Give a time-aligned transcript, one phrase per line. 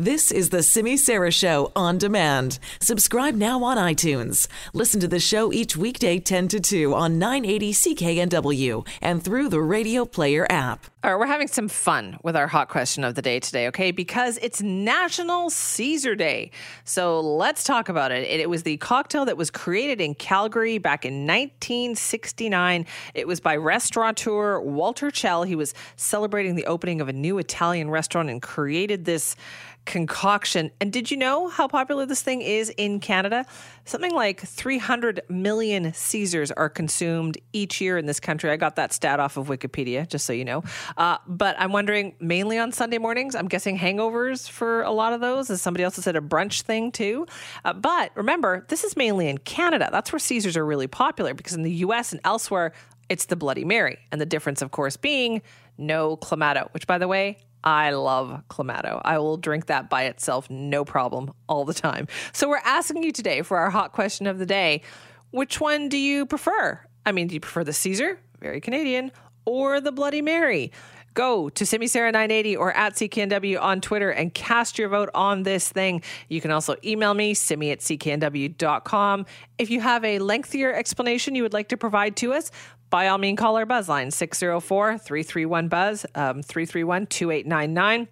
[0.00, 2.60] This is the Simi Sara Show on demand.
[2.80, 4.46] Subscribe now on iTunes.
[4.72, 9.60] Listen to the show each weekday 10 to 2 on 980 CKNW and through the
[9.60, 10.86] Radio Player app.
[11.02, 13.90] All right, we're having some fun with our hot question of the day today, okay?
[13.90, 16.52] Because it's National Caesar Day.
[16.84, 18.22] So let's talk about it.
[18.22, 22.86] It was the cocktail that was created in Calgary back in 1969.
[23.14, 25.42] It was by restaurateur Walter Chell.
[25.42, 29.34] He was celebrating the opening of a new Italian restaurant and created this
[29.88, 30.70] concoction.
[30.82, 33.46] And did you know how popular this thing is in Canada?
[33.86, 38.50] Something like 300 million Caesars are consumed each year in this country.
[38.50, 40.62] I got that stat off of Wikipedia, just so you know.
[40.98, 45.22] Uh, but I'm wondering, mainly on Sunday mornings, I'm guessing hangovers for a lot of
[45.22, 45.48] those.
[45.48, 47.26] As somebody else said, a brunch thing too.
[47.64, 49.88] Uh, but remember, this is mainly in Canada.
[49.90, 52.74] That's where Caesars are really popular because in the US and elsewhere,
[53.08, 53.98] it's the Bloody Mary.
[54.12, 55.40] And the difference, of course, being
[55.78, 59.00] no Clamato, which, by the way, I love Clamato.
[59.04, 62.06] I will drink that by itself, no problem, all the time.
[62.32, 64.82] So we're asking you today for our hot question of the day
[65.30, 66.80] which one do you prefer?
[67.04, 69.12] I mean, do you prefer the Caesar, very Canadian,
[69.44, 70.72] or the Bloody Mary?
[71.14, 75.42] Go to Simi Sara 980 or at CKNW on Twitter and cast your vote on
[75.42, 76.02] this thing.
[76.28, 79.26] You can also email me, simi at cknw.com.
[79.58, 82.50] If you have a lengthier explanation you would like to provide to us,
[82.90, 88.08] by all means, call our buzz line 604 331 Buzz, um, 331 2899.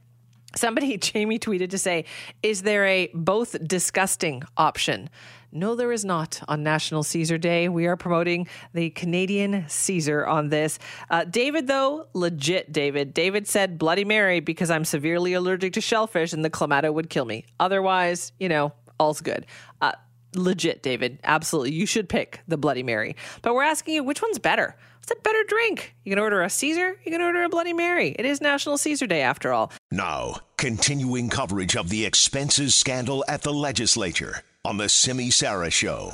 [0.55, 2.05] Somebody, Jamie, tweeted to say,
[2.43, 5.11] Is there a both disgusting option?
[5.53, 7.69] No, there is not on National Caesar Day.
[7.69, 10.79] We are promoting the Canadian Caesar on this.
[11.09, 13.15] Uh, David, though, legit David.
[13.15, 17.25] David said Bloody Mary because I'm severely allergic to shellfish and the clamato would kill
[17.25, 17.47] me.
[17.59, 19.47] Otherwise, you know, all's good.
[19.81, 19.93] Uh,
[20.35, 21.19] legit, David.
[21.25, 21.73] Absolutely.
[21.73, 23.17] You should pick the Bloody Mary.
[23.43, 24.77] But we're asking you, which one's better?
[24.99, 25.95] What's a better drink?
[26.05, 28.17] You can order a Caesar, you can order a Bloody Mary.
[28.19, 29.71] It is National Caesar Day after all.
[29.93, 36.11] Now, continuing coverage of the expenses scandal at the legislature on the Simi Sara Show.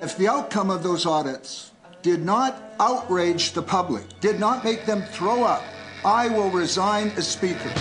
[0.00, 1.70] If the outcome of those audits
[2.02, 5.62] did not outrage the public, did not make them throw up,
[6.04, 7.72] I will resign as Speaker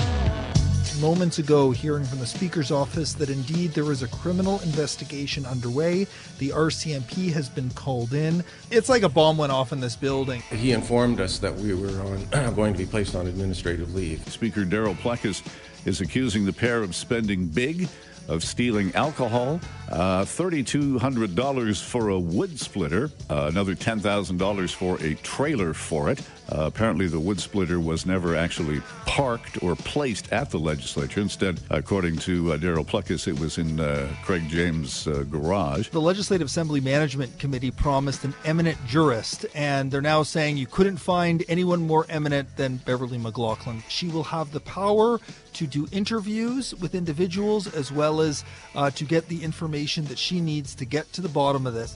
[1.01, 6.05] moments ago hearing from the Speaker's office that indeed there is a criminal investigation underway.
[6.37, 8.43] The RCMP has been called in.
[8.69, 10.41] It's like a bomb went off in this building.
[10.51, 14.31] He informed us that we were on, going to be placed on administrative leave.
[14.31, 15.41] Speaker Darryl Plecas
[15.85, 17.89] is accusing the pair of spending big
[18.27, 19.59] of stealing alcohol,
[19.91, 26.21] uh, $3,200 for a wood splitter, uh, another $10,000 for a trailer for it.
[26.51, 31.21] Uh, apparently, the wood splitter was never actually parked or placed at the legislature.
[31.21, 35.89] Instead, according to uh, Darryl Plecas, it was in uh, Craig James' uh, garage.
[35.89, 40.97] The Legislative Assembly Management Committee promised an eminent jurist, and they're now saying you couldn't
[40.97, 43.81] find anyone more eminent than Beverley McLachlin.
[43.87, 45.19] She will have the power
[45.53, 48.43] to do interviews with individuals as well as
[48.75, 51.95] uh, to get the information that she needs to get to the bottom of this.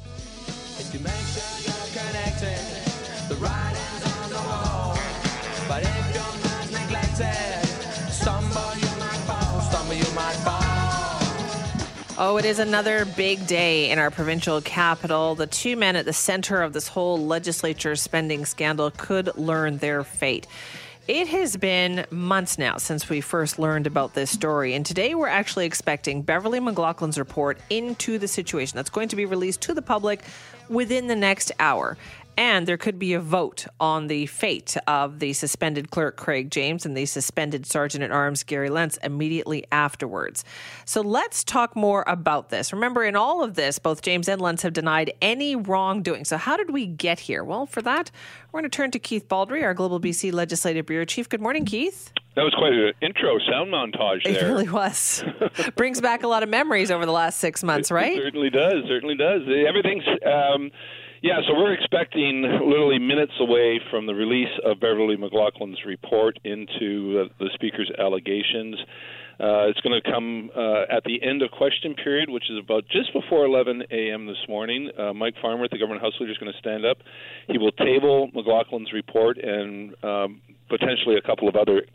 [12.18, 15.36] Oh, it is another big day in our provincial capital.
[15.36, 20.06] The two men at the center of this whole legislature spending scandal could learn their
[20.06, 20.48] fate.
[21.08, 25.28] It has been months now since we first learned about this story, and today we're
[25.28, 29.84] actually expecting Beverley McLachlin's report into the situation that's going to be released to the
[29.84, 30.22] public
[30.68, 31.96] within the next hour.
[32.38, 36.86] And there could be a vote on the fate of the suspended clerk Craig James
[36.86, 40.44] and the suspended sergeant at arms Gary Lenz immediately afterwards.
[40.86, 42.74] So let's talk more about this.
[42.74, 46.26] Remember, in all of this, both James and Lenz have denied any wrongdoing.
[46.26, 47.44] So, how did we get here?
[47.44, 48.12] Well, for that,
[48.52, 51.30] we're going to turn to Keith Baldrey, our Global BC Legislative Bureau Chief.
[51.30, 52.12] Good morning, Keith.
[52.36, 54.46] That was quite an intro sound montage there.
[54.46, 55.24] It really was.
[55.78, 58.18] Brings back a lot of memories over the last six months, right?
[58.18, 58.84] It certainly does.
[58.88, 59.42] Certainly does.
[59.68, 60.04] Everything's.
[60.26, 60.72] Um,
[61.26, 67.26] yeah, so we're expecting literally minutes away from the release of Beverley McLachlin's report into
[67.40, 68.76] the Speaker's allegations.
[69.40, 72.84] Uh, it's going to come uh, at the end of question period, which is about
[72.90, 74.28] just before 11 a.m.
[74.28, 74.92] this morning.
[75.00, 76.98] Uh, Mike Farnworth, the government house leader, is going to stand up.
[77.48, 81.88] He will table McLachlin's report and um, potentially a couple of other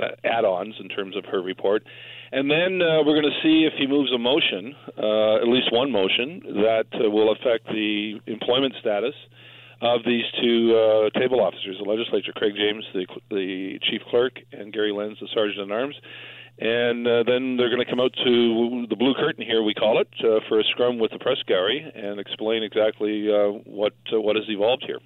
[0.00, 1.82] uh, add-ons in terms of her report.
[2.30, 5.72] And then uh, we're going to see if he moves a motion, uh, at least
[5.72, 9.14] one motion, that uh, will affect the employment status
[9.80, 14.72] of these two uh, table officers, the legislature, Craig James, the, the chief clerk, and
[14.72, 15.94] Gary Lenz, the sergeant at arms.
[16.60, 20.00] And uh, then they're going to come out to the blue curtain here, we call
[20.00, 24.20] it, uh, for a scrum with the press gallery and explain exactly uh, what uh,
[24.20, 24.98] what has evolved here.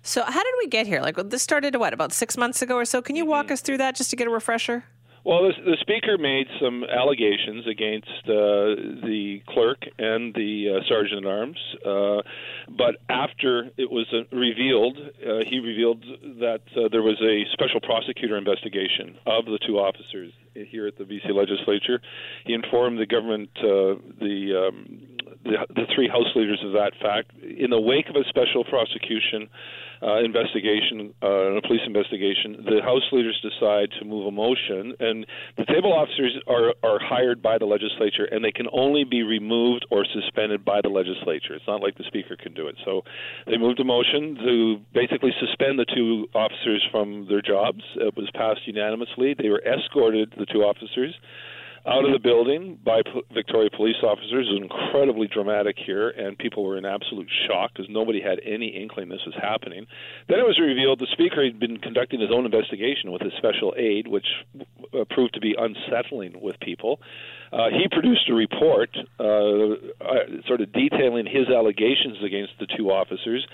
[0.00, 1.02] So, how did we get here?
[1.02, 3.02] Like, this started what about six months ago or so?
[3.02, 3.52] Can you walk mm-hmm.
[3.54, 4.84] us through that just to get a refresher?
[5.26, 11.26] Well, the, the speaker made some allegations against uh, the clerk and the uh, sergeant
[11.26, 12.22] at arms, uh,
[12.70, 16.04] but after it was uh, revealed, uh, he revealed
[16.38, 21.02] that uh, there was a special prosecutor investigation of the two officers here at the
[21.02, 22.00] BC legislature.
[22.44, 25.15] He informed the government, the, um,
[25.46, 27.32] the three House leaders of that fact.
[27.42, 29.48] In the wake of a special prosecution
[30.02, 35.26] uh, investigation, uh, a police investigation, the House leaders decide to move a motion, and
[35.56, 39.86] the table officers are, are hired by the legislature, and they can only be removed
[39.90, 41.54] or suspended by the legislature.
[41.54, 42.76] It's not like the Speaker can do it.
[42.84, 43.02] So
[43.46, 47.82] they moved a motion to basically suspend the two officers from their jobs.
[47.96, 49.34] It was passed unanimously.
[49.34, 51.14] They were escorted, the two officers
[51.86, 54.48] out of the building by P- Victoria police officers.
[54.50, 58.68] It was incredibly dramatic here, and people were in absolute shock because nobody had any
[58.68, 59.86] inkling this was happening.
[60.28, 63.74] Then it was revealed the speaker had been conducting his own investigation with his special
[63.78, 64.26] aide, which
[64.92, 67.00] uh, proved to be unsettling with people.
[67.52, 72.90] Uh, he produced a report, uh, uh, sort of detailing his allegations against the two
[72.90, 73.46] officers.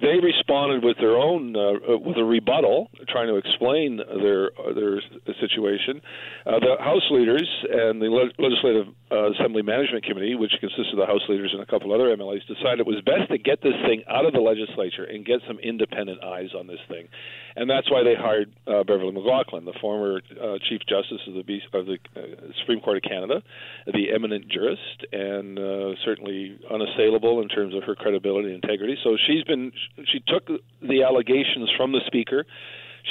[0.00, 1.60] They responded with their own, uh,
[1.94, 5.00] uh, with a rebuttal, trying to explain their their
[5.40, 6.00] situation.
[6.44, 11.22] the House leaders and the Le- Legislative Assembly Management Committee, which consists of the House
[11.28, 14.26] leaders and a couple other MLAs, decided it was best to get this thing out
[14.26, 17.08] of the legislature and get some independent eyes on this thing,
[17.58, 21.42] and that's why they hired uh, Beverley McLachlin, the former uh, Chief Justice of the,
[21.42, 23.42] B- of the uh, Supreme Court of Canada
[23.86, 28.96] the eminent jurist, and uh, certainly unassailable in terms of her credibility and integrity.
[29.02, 29.72] So she's been
[30.12, 30.46] she took
[30.82, 32.44] the allegations from the speaker.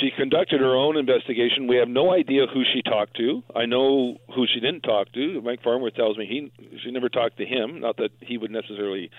[0.01, 1.65] She conducted her own investigation.
[1.67, 3.41] We have no idea who she talked to.
[3.55, 5.41] I know who she didn't talk to.
[5.41, 6.51] Mike Farnworth tells me he
[6.83, 7.79] she never talked to him.
[7.81, 9.09] Not that he would necessarily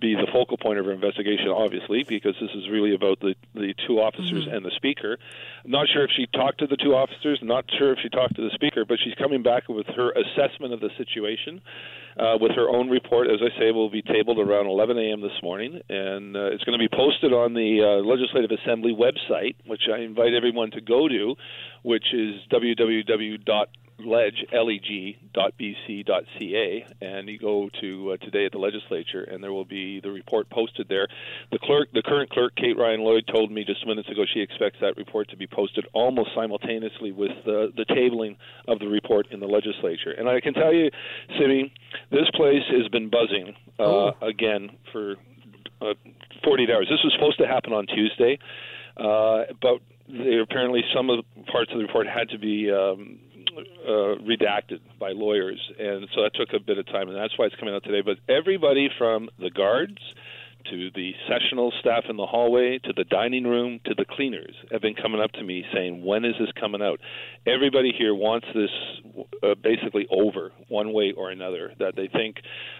[0.00, 3.74] be the focal point of her investigation, obviously, because this is really about the the
[3.86, 4.54] two officers mm-hmm.
[4.54, 5.18] and the speaker.
[5.64, 7.38] not sure if she talked to the two officers.
[7.42, 10.72] Not sure if she talked to the speaker, but she's coming back with her assessment
[10.72, 11.60] of the situation.
[12.18, 15.20] Uh, with her own report, as I say, will be tabled around 11 a.m.
[15.20, 19.54] this morning, and uh, it's going to be posted on the uh, Legislative Assembly website,
[19.66, 21.36] which I invite everyone to go to,
[21.82, 23.66] which is www
[23.98, 25.26] ledge, leg.bc.ca,
[27.00, 30.48] and you go to uh, today at the legislature, and there will be the report
[30.50, 31.08] posted there.
[31.50, 34.78] The clerk, the current clerk, Kate Ryan Lloyd, told me just minutes ago she expects
[34.80, 38.36] that report to be posted almost simultaneously with the, the tabling
[38.66, 40.12] of the report in the legislature.
[40.16, 40.90] And I can tell you,
[41.38, 41.72] Simi,
[42.10, 44.12] this place has been buzzing uh, oh.
[44.22, 45.16] again for
[45.80, 45.94] uh,
[46.44, 46.88] 48 hours.
[46.90, 48.38] This was supposed to happen on Tuesday,
[48.96, 53.18] uh, but they, apparently some of the parts of the report had to be um,
[53.58, 57.46] uh, redacted by lawyers, and so that took a bit of time, and that's why
[57.46, 58.02] it's coming out today.
[58.02, 59.98] But everybody from the guards
[60.70, 64.82] to the sessional staff in the hallway, to the dining room, to the cleaners have
[64.82, 67.00] been coming up to me saying, "When is this coming out?"
[67.46, 68.70] Everybody here wants this
[69.42, 71.72] uh, basically over one way or another.
[71.78, 72.36] That they think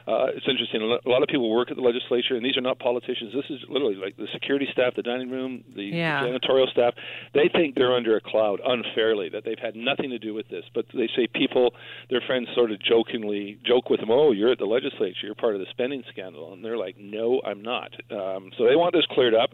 [0.06, 0.82] uh, it's interesting.
[0.82, 3.32] A lot of people work at the legislature, and these are not politicians.
[3.34, 6.22] This is literally like the security staff, the dining room, the yeah.
[6.22, 6.94] janitorial staff.
[7.34, 9.28] They think they're under a cloud unfairly.
[9.30, 11.74] That they've had nothing to do with this, but they say people,
[12.10, 15.26] their friends, sort of jokingly joke with them, "Oh, you're at the legislature.
[15.26, 17.92] You're part of the spending scandal," and they're like, "No, I'm not." Not.
[18.10, 19.50] Um, so they want this cleared up.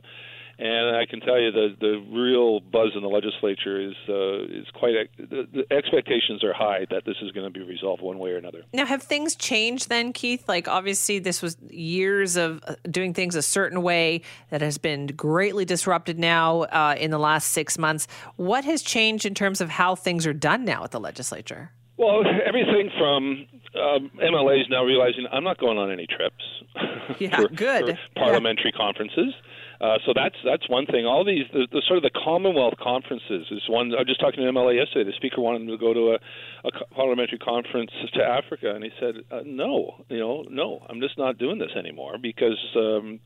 [0.56, 4.66] And I can tell you the the real buzz in the legislature is uh, is
[4.72, 8.30] quite the, the expectations are high that this is going to be resolved one way
[8.30, 8.62] or another.
[8.72, 10.44] Now, have things changed then, Keith?
[10.46, 15.08] Like obviously, this was years of uh, doing things a certain way that has been
[15.08, 18.06] greatly disrupted now uh, in the last six months.
[18.36, 21.72] What has changed in terms of how things are done now at the legislature?
[21.96, 26.44] Well, everything from um, MLAs now realizing I'm not going on any trips.
[27.18, 27.86] Yeah, for, good.
[27.86, 28.78] For parliamentary yeah.
[28.78, 29.34] conferences.
[29.80, 31.04] Uh, so that's that's one thing.
[31.04, 33.92] All these the, the sort of the Commonwealth conferences is one.
[33.92, 35.10] I was just talking to MLA yesterday.
[35.10, 39.16] The speaker wanted to go to a, a parliamentary conference to Africa, and he said,
[39.30, 43.20] uh, "No, you know, no, I'm just not doing this anymore because um,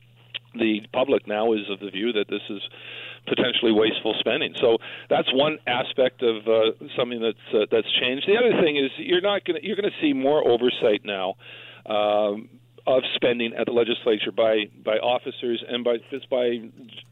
[0.54, 2.62] the public now is of the view that this is
[3.28, 4.54] potentially wasteful spending.
[4.56, 8.26] So that's one aspect of uh, something that's uh, that's changed.
[8.26, 11.34] The other thing is you're not going you're going to see more oversight now.
[11.86, 12.48] Um,
[12.88, 16.56] of spending at the legislature by by officers and by just by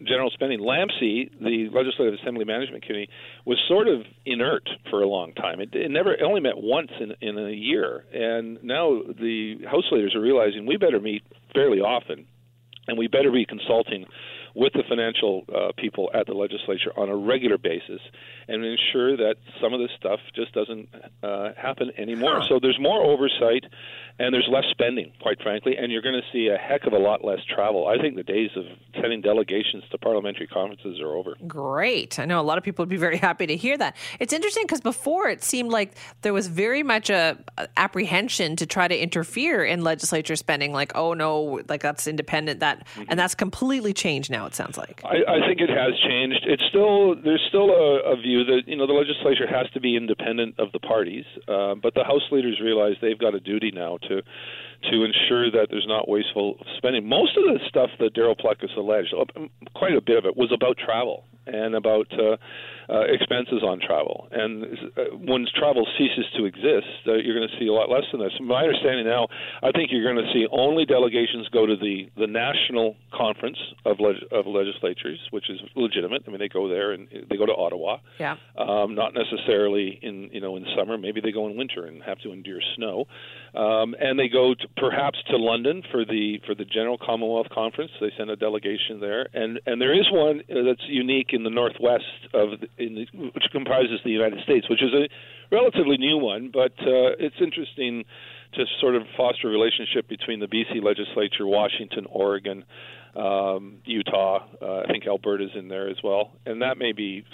[0.07, 0.59] general spending.
[0.59, 3.11] LAMC, the Legislative Assembly Management Committee,
[3.45, 5.61] was sort of inert for a long time.
[5.61, 9.85] It, it never it only met once in in a year, and now the House
[9.93, 12.25] leaders are realizing we better meet fairly often,
[12.89, 14.07] and we better be consulting
[14.57, 18.01] with the financial uh, people at the legislature on a regular basis
[18.49, 20.89] and ensure that some of this stuff just doesn't
[21.23, 22.41] uh, happen anymore.
[22.41, 22.49] Huh.
[22.49, 23.65] So there's more oversight
[24.19, 26.99] and there's less spending, quite frankly, and you're going to see a heck of a
[26.99, 27.87] lot less travel.
[27.87, 28.65] I think the days of
[28.99, 31.37] sending delegations to parliamentary conferences are over.
[31.47, 32.19] Great.
[32.19, 33.95] I know a lot of people would be very happy to hear that.
[34.21, 38.65] It's interesting because before it seemed like there was very much a, a, apprehension to
[38.65, 42.61] try to interfere in legislature spending, like, oh no, like that's independent.
[42.61, 43.03] That mm-hmm.
[43.09, 44.46] and that's completely changed now.
[44.47, 45.03] It sounds like.
[45.05, 46.47] I, I think it has changed.
[46.47, 49.97] It's still there's still a, a, view that you know the legislature has to be
[49.97, 53.99] independent of the parties, uh, but the House leaders realize they've got a duty now
[54.09, 54.23] to
[54.91, 57.09] to ensure that there's not wasteful spending.
[57.09, 59.25] Most of the stuff that Darryl Plecas alleged, uh,
[59.75, 62.37] quite a bit of it, was about travel and about uh,
[62.89, 64.29] uh, expenses on travel.
[64.31, 68.05] And uh, when travel ceases to exist, uh, you're going to see a lot less
[68.13, 68.33] than this.
[68.41, 69.29] My understanding now,
[69.63, 73.99] I think you're going to see only delegations go to the the national conference of
[74.01, 76.23] leg- of legislatures, which is legitimate.
[76.27, 77.99] I mean, they go there and they go to Ottawa.
[78.19, 78.37] Yeah.
[78.59, 80.99] Um, not necessarily in you know in summer.
[80.99, 83.07] Maybe they go in winter and have to endure snow.
[83.57, 87.91] Um, and they go to, perhaps to London for the for the General Commonwealth Conference.
[88.01, 92.05] They send a delegation there, and and there is one that's unique in the northwest
[92.35, 95.09] of the, in the, which comprises the United States, which is a
[95.51, 98.05] relatively new one, but uh, it's interesting
[98.55, 102.65] to sort of foster a relationship between the BC legislature, Washington, Oregon,
[103.15, 104.45] um, Utah.
[104.61, 107.25] Uh, I think Alberta's in there as well, and that may be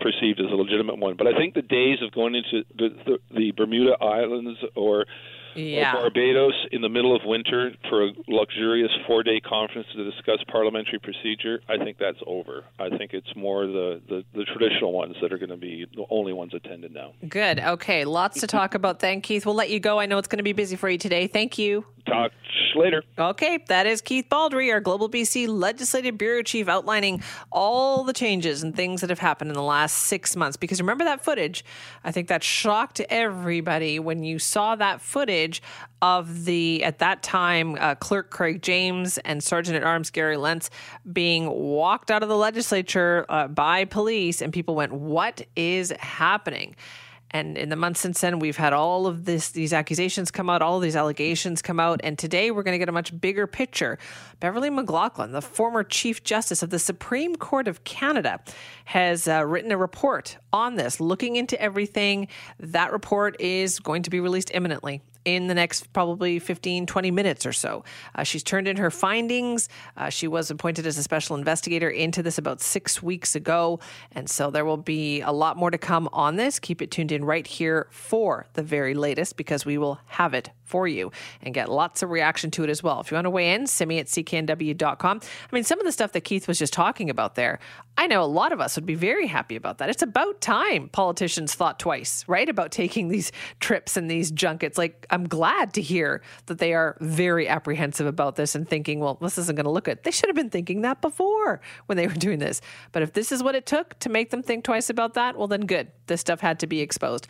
[0.00, 1.16] perceived as a legitimate one.
[1.16, 5.06] But I think the days of going into the, the, the Bermuda Islands or
[5.54, 5.92] yeah.
[5.92, 10.98] Barbados in the middle of winter for a luxurious four day conference to discuss parliamentary
[10.98, 12.64] procedure, I think that's over.
[12.78, 16.04] I think it's more the, the, the traditional ones that are going to be the
[16.10, 17.12] only ones attended now.
[17.28, 17.60] Good.
[17.60, 18.04] Okay.
[18.04, 19.46] Lots to talk about then, Keith.
[19.46, 19.98] We'll let you go.
[19.98, 21.26] I know it's going to be busy for you today.
[21.26, 21.84] Thank you.
[22.06, 22.32] Talk
[22.74, 23.02] later.
[23.18, 28.62] Okay, that is Keith Baldrey, our Global BC Legislative Bureau Chief, outlining all the changes
[28.62, 30.56] and things that have happened in the last six months.
[30.56, 31.64] Because remember that footage?
[32.04, 35.41] I think that shocked everybody when you saw that footage
[36.00, 40.70] of the, at that time, uh, Clerk Craig James and Sergeant at Arms Gary Lenz
[41.12, 46.74] being walked out of the legislature uh, by police, and people went, What is happening?
[47.32, 50.60] And in the months since then, we've had all of this, these accusations come out,
[50.60, 52.00] all of these allegations come out.
[52.04, 53.98] And today we're going to get a much bigger picture.
[54.38, 58.40] Beverley McLachlin the former Chief Justice of the Supreme Court of Canada,
[58.84, 62.28] has uh, written a report on this, looking into everything.
[62.60, 67.46] That report is going to be released imminently in the next probably 15, 20 minutes
[67.46, 67.84] or so.
[68.14, 69.68] Uh, she's turned in her findings.
[69.96, 73.80] Uh, she was appointed as a special investigator into this about six weeks ago.
[74.12, 76.58] And so there will be a lot more to come on this.
[76.58, 80.50] Keep it tuned in right here for the very latest because we will have it
[80.72, 81.12] for you
[81.42, 82.98] and get lots of reaction to it as well.
[83.00, 85.20] If you want to weigh in, send me at cknw.com.
[85.22, 87.58] I mean, some of the stuff that Keith was just talking about there,
[87.98, 89.90] I know a lot of us would be very happy about that.
[89.90, 94.78] It's about time politicians thought twice, right, about taking these trips and these junkets.
[94.78, 99.18] Like, I'm glad to hear that they are very apprehensive about this and thinking, well,
[99.20, 100.02] this isn't going to look good.
[100.04, 102.62] They should have been thinking that before when they were doing this.
[102.92, 105.48] But if this is what it took to make them think twice about that, well,
[105.48, 105.92] then good.
[106.06, 107.28] This stuff had to be exposed.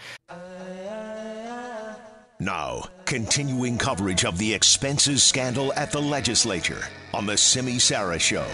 [2.43, 6.83] Now, continuing coverage of the expenses scandal at the legislature
[7.15, 8.49] on The Simi Sara Show.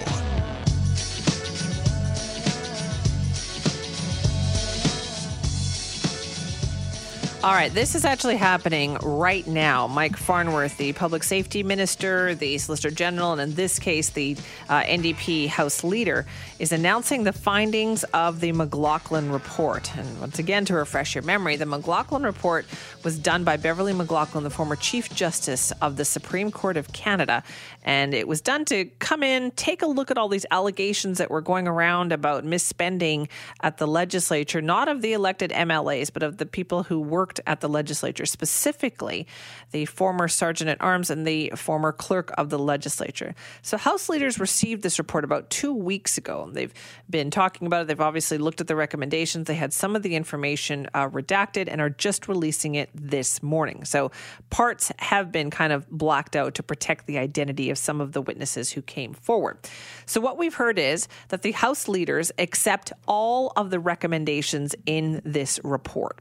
[7.49, 9.87] All right, this is actually happening right now.
[9.87, 14.37] Mike Farnworth, the public safety minister, the solicitor general, and in this case, the
[14.69, 16.27] uh, NDP House leader,
[16.59, 19.97] is announcing the findings of the McLachlin report.
[19.97, 22.67] And once again, to refresh your memory, the McLachlin report
[23.03, 27.43] was done by Beverley McLachlin, the former Chief Justice of the Supreme Court of Canada.
[27.83, 31.31] And it was done to come in, take a look at all these allegations that
[31.31, 33.29] were going around about misspending
[33.63, 37.61] at the legislature, not of the elected MLAs, but of the people who worked at
[37.61, 39.27] the legislature, specifically
[39.71, 43.35] the former sergeant at arms and the former clerk of the legislature.
[43.63, 46.45] So, House leaders received this report about two weeks ago.
[46.45, 46.75] And they've
[47.09, 47.89] been talking about it.
[47.89, 49.47] They've obviously looked at the recommendations.
[49.47, 53.85] They had some of the information uh, redacted and are just releasing it this morning.
[53.85, 54.11] So,
[54.51, 58.23] parts have been kind of blacked out to protect the identity of some of the
[58.23, 59.59] witnesses who came forward.
[60.07, 65.21] So, what we've heard is that the House leaders accept all of the recommendations in
[65.25, 66.19] this report.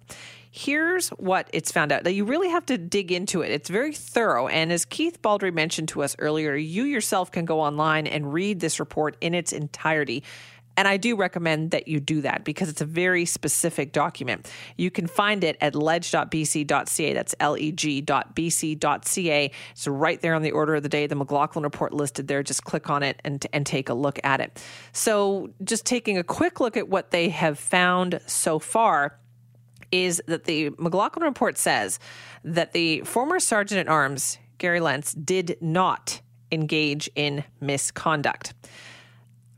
[0.57, 2.03] Here's what it's found out.
[2.03, 3.51] Now, you really have to dig into it.
[3.51, 4.47] It's very thorough.
[4.47, 8.59] And as Keith Baldrey mentioned to us earlier, you yourself can go online and read
[8.59, 10.23] this report in its entirety
[10.77, 14.47] And I do recommend that you do that because it's a very specific document.
[14.77, 17.13] You can find it at leg.bc.ca.
[17.13, 19.51] That's L E G.bc.ca.
[19.71, 21.07] It's right there on the order of the day.
[21.07, 22.43] The McLachlin report listed there.
[22.43, 24.63] Just click on it and, and take a look at it.
[24.91, 29.17] So, just taking a quick look at what they have found so far
[29.91, 31.99] is that the McLachlin report says
[32.43, 38.53] that the former sergeant at arms, Gary Lenz, did not engage in misconduct.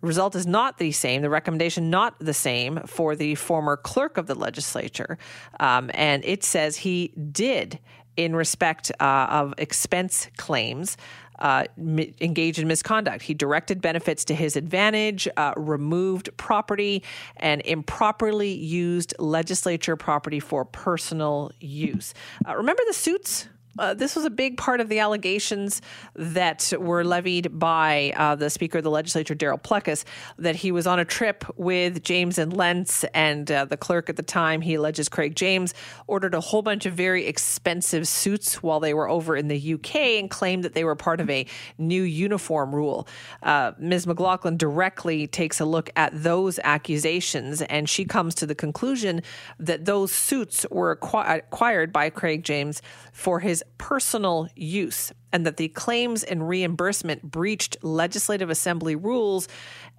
[0.02, 1.22] Result is not the same.
[1.22, 5.18] The recommendation not the same for the former clerk of the legislature,
[5.60, 7.80] um, and it says he did
[8.16, 10.98] in respect uh, of expense claims.
[11.40, 13.22] Uh, engaged in misconduct.
[13.22, 17.02] He directed benefits to his advantage, uh, removed property,
[17.38, 22.14] and improperly used legislature property for personal use.
[22.46, 23.48] Uh, remember the suits
[23.78, 25.82] uh, this was a big part of the allegations
[26.16, 30.04] that were levied by uh, the Speaker of the Legislature, Darryl Plecas,
[30.38, 34.16] that he was on a trip with James and Lenz and uh, the clerk at
[34.16, 35.74] the time, he alleges Craig James,
[36.08, 39.96] ordered a whole bunch of very expensive suits while they were over in the UK
[39.96, 41.46] and claimed that they were part of a
[41.78, 43.08] new uniform rule.
[43.44, 44.06] Uh, Ms.
[44.08, 49.22] McLachlin directly takes a look at those accusations and she comes to the conclusion
[49.60, 52.82] that those suits were acquired by Craig James
[53.14, 59.48] for his personal use and that the claims and reimbursement breached legislative assembly rules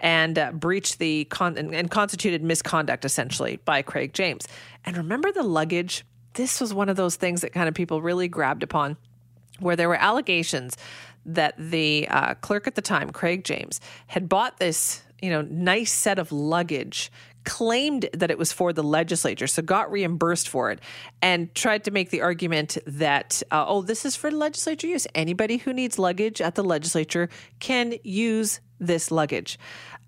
[0.00, 4.46] and uh, breached the con- and constituted misconduct essentially by Craig James.
[4.84, 6.04] And remember the luggage?
[6.34, 8.96] This was one of those things that kind of people really grabbed upon
[9.58, 10.76] where there were allegations
[11.26, 15.92] that the uh, clerk at the time, Craig James, had bought this you know nice
[15.92, 17.12] set of luggage
[17.44, 20.80] claimed that it was for the legislature, so got reimbursed for it,
[21.22, 25.06] and tried to make the argument that, uh, oh, this is for legislature use.
[25.14, 27.28] Anybody who needs luggage at the legislature
[27.58, 29.58] can use this luggage.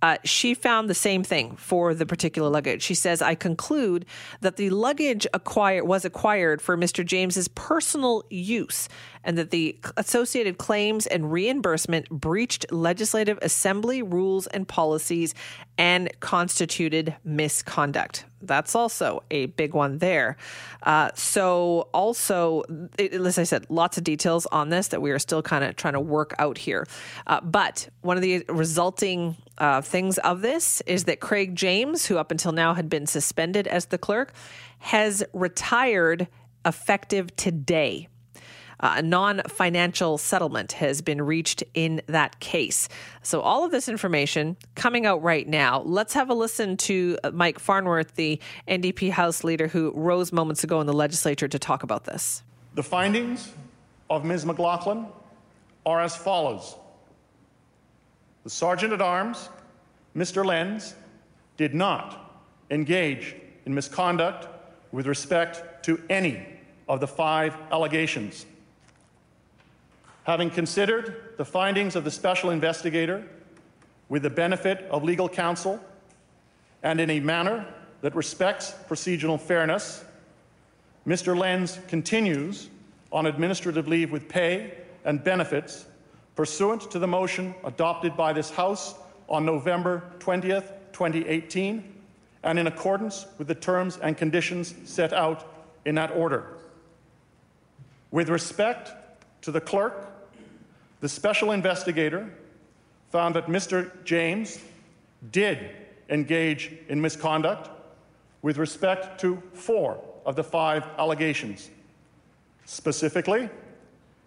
[0.00, 2.82] Uh, she found the same thing for the particular luggage.
[2.82, 4.04] She says, I conclude
[4.40, 7.06] that the luggage acquired was acquired for Mr.
[7.06, 8.88] James's personal use
[9.24, 15.34] and that the associated claims and reimbursement breached legislative assembly rules and policies
[15.78, 18.24] and constituted misconduct.
[18.42, 20.36] That's also a big one there.
[20.82, 22.62] Uh, so, also,
[22.98, 25.76] it, as I said, lots of details on this that we are still kind of
[25.76, 26.86] trying to work out here.
[27.26, 32.18] Uh, but one of the resulting uh, things of this is that Craig James, who
[32.18, 34.32] up until now had been suspended as the clerk,
[34.78, 36.26] has retired
[36.64, 38.08] effective today.
[38.82, 42.88] Uh, a non financial settlement has been reached in that case.
[43.22, 45.82] So, all of this information coming out right now.
[45.82, 50.64] Let's have a listen to uh, Mike Farnworth, the NDP House leader who rose moments
[50.64, 52.42] ago in the legislature to talk about this.
[52.74, 53.52] The findings
[54.10, 54.44] of Ms.
[54.44, 55.06] McLachlin
[55.86, 56.76] are as follows
[58.44, 59.48] The Sergeant at Arms,
[60.16, 60.44] Mr.
[60.44, 60.94] Lenz,
[61.56, 64.48] did not engage in misconduct
[64.90, 66.46] with respect to any
[66.88, 68.46] of the five allegations
[70.24, 73.24] Having considered the findings of the special investigator
[74.08, 75.80] with the benefit of legal counsel
[76.82, 77.66] and in a manner
[78.02, 80.04] that respects procedural fairness,
[81.06, 81.36] Mr.
[81.36, 82.68] Lenz continues
[83.10, 85.86] on administrative leave with pay and benefits
[86.36, 88.94] pursuant to the motion adopted by this House
[89.28, 91.82] on November 20th, 2018,
[92.44, 95.52] and in accordance with the terms and conditions set out
[95.84, 96.46] in that order.
[98.10, 98.92] With respect
[99.42, 100.11] to the clerk
[101.02, 102.32] the special investigator
[103.10, 103.90] found that Mr.
[104.04, 104.60] James
[105.32, 105.72] did
[106.08, 107.68] engage in misconduct
[108.40, 111.70] with respect to four of the five allegations.
[112.66, 113.50] Specifically,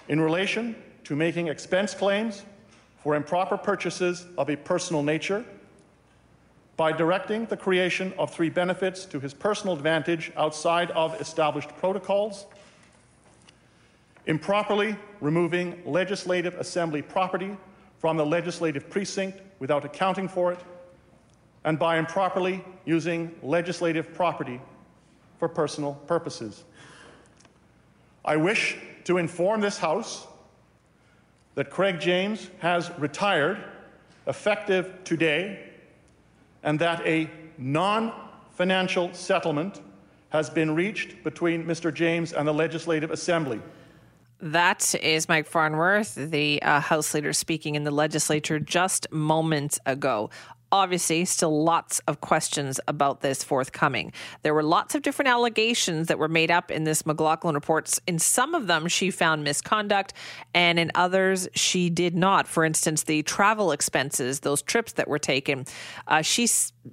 [0.10, 2.44] in relation to making expense claims
[3.02, 5.46] for improper purchases of a personal nature,
[6.76, 12.48] by directing the creation of three benefits to his personal advantage outside of established protocols,
[14.28, 17.56] improperly removing legislative assembly property
[18.00, 20.60] from the legislative precinct without accounting for it,
[21.64, 24.62] and by improperly using legislative property
[25.40, 26.64] for personal purposes.
[28.24, 30.28] I wish to inform this House
[31.56, 33.64] that Craig James has retired
[34.28, 35.60] effective today
[36.64, 38.14] and that a non
[38.52, 39.82] financial settlement
[40.30, 41.94] has been reached between Mr.
[41.94, 43.62] James and the Legislative Assembly.
[44.46, 50.30] That is Mike Farnworth, the uh, House leader speaking in the legislature just moments ago.
[50.72, 54.12] obviously still lots of questions about this forthcoming.
[54.42, 58.00] There were lots of different allegations that were made up in this McLachlin reports.
[58.08, 60.14] In some of them, she found misconduct,
[60.54, 62.48] and in others, she did not.
[62.48, 65.66] For instance, the travel expenses, those trips that were taken,
[66.08, 66.44] uh, she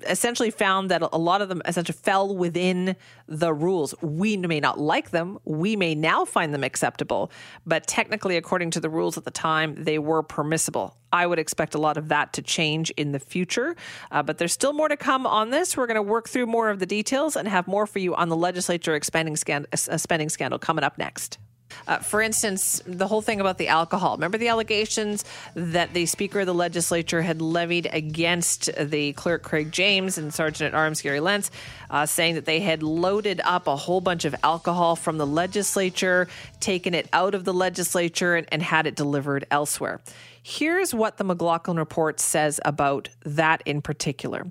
[0.07, 2.95] essentially found that a lot of them essentially fell within
[3.27, 3.95] the rules.
[4.03, 7.31] We may not like them, we may now find them acceptable,
[7.67, 10.97] but technically, according to the rules at the time, they were permissible.
[11.13, 13.77] I would expect a lot of that to change in the future,
[14.11, 15.77] uh, but there's still more to come on this.
[15.77, 18.29] We're going to work through more of the details and have more for you on
[18.29, 21.39] the legislature expanding scan- uh, spending scandal coming up next.
[21.87, 24.17] Uh, for instance, the whole thing about the alcohol.
[24.17, 29.73] Remember the allegations that the Speaker of the Legislature had levied against the clerk Craig
[29.73, 31.51] James and Sergeant at Arms Gary Lenz,
[31.91, 36.29] uh, saying that they had loaded up a whole bunch of alcohol from the legislature,
[36.61, 40.01] taken it out of the legislature, and, and had it delivered elsewhere.
[40.43, 44.47] Here's what the McLachlin report says about that in particular.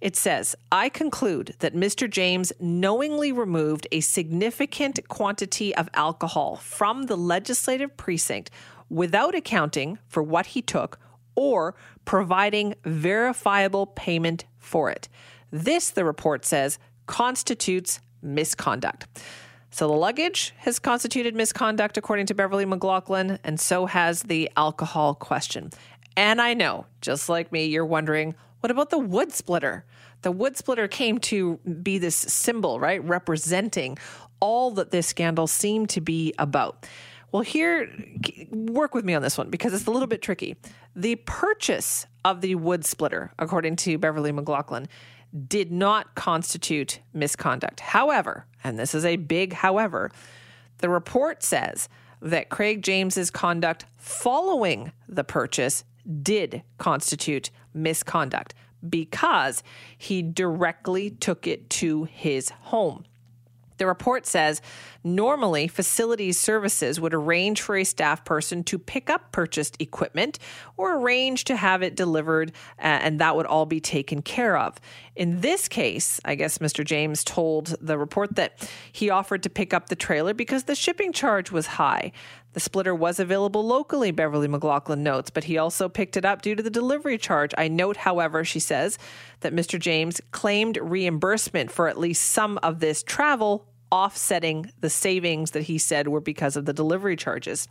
[0.00, 2.08] It says, I conclude that Mr.
[2.08, 8.50] James knowingly removed a significant quantity of alcohol from the legislative precinct
[8.90, 10.98] without accounting for what he took
[11.34, 15.08] or providing verifiable payment for it.
[15.50, 19.06] This, the report says, constitutes misconduct.
[19.70, 25.14] So the luggage has constituted misconduct, according to Beverley McLachlin, and so has the alcohol
[25.14, 25.70] question.
[26.16, 29.84] And I know, just like me, you're wondering what about the wood splitter?
[30.22, 33.98] The wood splitter came to be this symbol, right, representing
[34.40, 36.86] all that this scandal seemed to be about.
[37.32, 37.92] Well, here,
[38.50, 40.56] work with me on this one because it's a little bit tricky.
[40.94, 44.86] The purchase of the wood splitter, according to Beverley McLachlin,
[45.46, 47.80] did not constitute misconduct.
[47.80, 50.10] However, and this is a big however,
[50.78, 51.88] the report says
[52.22, 55.84] that Craig James's conduct following the purchase
[56.22, 58.54] did constitute misconduct
[58.88, 59.62] because
[59.96, 63.04] he directly took it to his home.
[63.78, 64.62] The report says
[65.04, 70.38] normally facilities services would arrange for a staff person to pick up purchased equipment
[70.76, 74.76] or arrange to have it delivered, uh, and that would all be taken care of.
[75.14, 76.84] In this case, I guess Mr.
[76.84, 81.12] James told the report that he offered to pick up the trailer because the shipping
[81.12, 82.12] charge was high.
[82.56, 86.54] The splitter was available locally, Beverley McLachlin notes, but he also picked it up due
[86.54, 87.52] to the delivery charge.
[87.58, 88.96] I note, however, she says,
[89.40, 89.78] that Mr.
[89.78, 95.76] James claimed reimbursement for at least some of this travel, offsetting the savings that he
[95.76, 97.68] said were because of the delivery charges.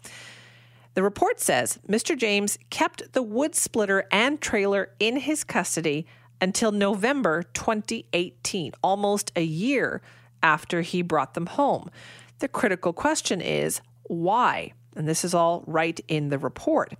[0.93, 2.15] The report says Mr.
[2.15, 6.05] James kept the wood splitter and trailer in his custody
[6.39, 10.03] until November 2018, almost a year
[10.43, 11.89] after he brought them home.
[12.37, 14.73] The critical question is why.
[14.95, 16.93] And this is all right in the report.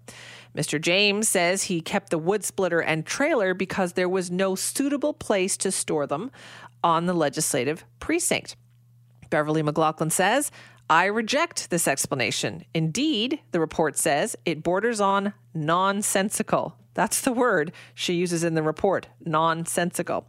[0.55, 0.79] Mr.
[0.79, 5.57] James says he kept the wood splitter and trailer because there was no suitable place
[5.57, 6.31] to store them
[6.83, 8.55] on the legislative precinct.
[9.29, 10.51] Beverley McLachlin says,
[10.89, 12.63] I reject this explanation.
[12.73, 16.77] Indeed, the report says it borders on nonsensical.
[16.93, 20.27] That's the word she uses in the report nonsensical.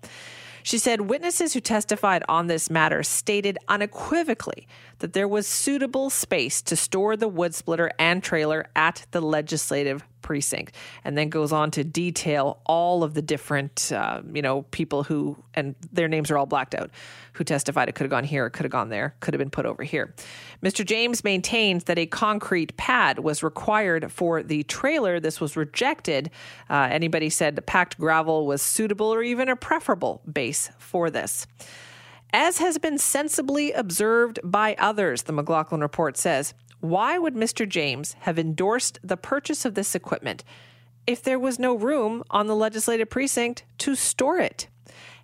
[0.66, 4.66] She said witnesses who testified on this matter stated unequivocally
[4.98, 10.02] that there was suitable space to store the wood splitter and trailer at the legislative
[10.26, 15.04] precinct, and then goes on to detail all of the different, uh, you know, people
[15.04, 16.90] who, and their names are all blacked out,
[17.34, 19.50] who testified it could have gone here, it could have gone there, could have been
[19.50, 20.12] put over here.
[20.64, 20.84] Mr.
[20.84, 25.20] James maintains that a concrete pad was required for the trailer.
[25.20, 26.28] This was rejected.
[26.68, 31.46] Uh, anybody said packed gravel was suitable or even a preferable base for this.
[32.32, 37.68] As has been sensibly observed by others, the McLachlin report says, why would Mr.
[37.68, 40.44] James have endorsed the purchase of this equipment
[41.06, 44.68] if there was no room on the legislative precinct to store it?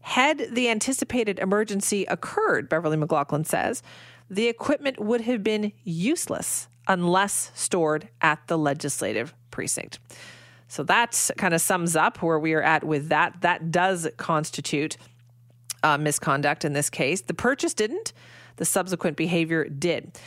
[0.02, 3.82] Had the anticipated emergency occurred, Beverley McLachlin says,
[4.28, 9.98] the equipment would have been useless unless stored at the legislative precinct.
[10.66, 13.42] So that kind of sums up where we are at with that.
[13.42, 14.96] That does constitute
[15.82, 17.20] uh, misconduct in this case.
[17.20, 18.12] The purchase didn't,
[18.56, 20.18] the subsequent behavior did.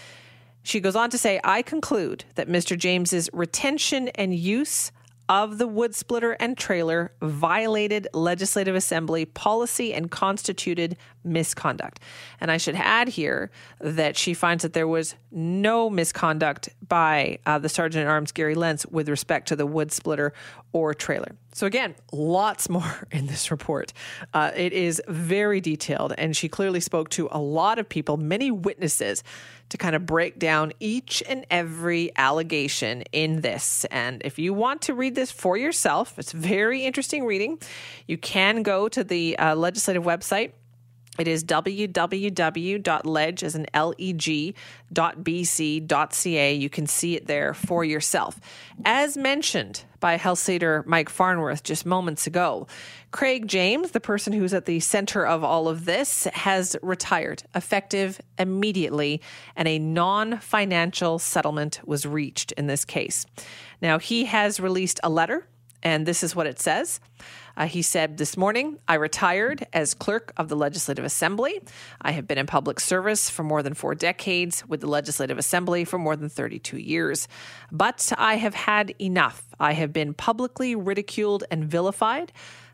[0.65, 2.75] She goes on to say, I conclude that Mr.
[2.75, 4.91] James's retention and use
[5.29, 11.99] of the wood splitter and trailer violated legislative assembly policy and constituted misconduct.
[12.41, 17.59] And I should add here that she finds that there was no misconduct by uh,
[17.59, 20.33] the sergeant at arms Gary Lenz with respect to the wood splitter
[20.73, 21.35] or trailer.
[21.53, 23.93] So again, lots more in this report.
[24.33, 28.51] Uh, it is very detailed, and she clearly spoke to a lot of people, many
[28.51, 29.23] witnesses,
[29.69, 33.85] to kind of break down each and every allegation in this.
[33.85, 37.59] And if you want to read this for yourself, it's very interesting reading.
[38.07, 40.51] You can go to the uh, legislative website
[41.17, 44.53] it is www.ledge as an leg.bc.ca.
[46.53, 48.39] You can see it there for yourself.
[48.83, 52.67] As mentioned by Health Leader Mike Farnworth just moments ago,
[53.11, 58.19] Craig James, the person who's at the center of all of this, has retired effective
[58.37, 59.21] immediately,
[59.55, 63.25] and a non financial settlement was reached in this case.
[63.81, 65.47] Now, he has released a letter,
[65.81, 66.99] and this is what it says.
[67.57, 71.61] Uh, he said, This morning, I retired as clerk of the Legislative Assembly.
[72.01, 75.85] I have been in public service for more than four decades, with the Legislative Assembly
[75.85, 77.27] for more than 32 years.
[77.71, 79.43] But I have had enough.
[79.59, 82.31] I have been publicly ridiculed and vilified.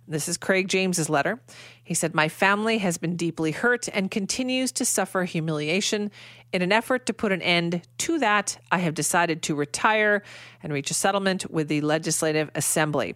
[0.08, 1.40] This is Craig James's letter.
[1.84, 6.12] He said, My family has been deeply hurt and continues to suffer humiliation.
[6.52, 10.24] In an effort to put an end to that, I have decided to retire
[10.64, 13.16] and reach a settlement with the Legislative Assembly.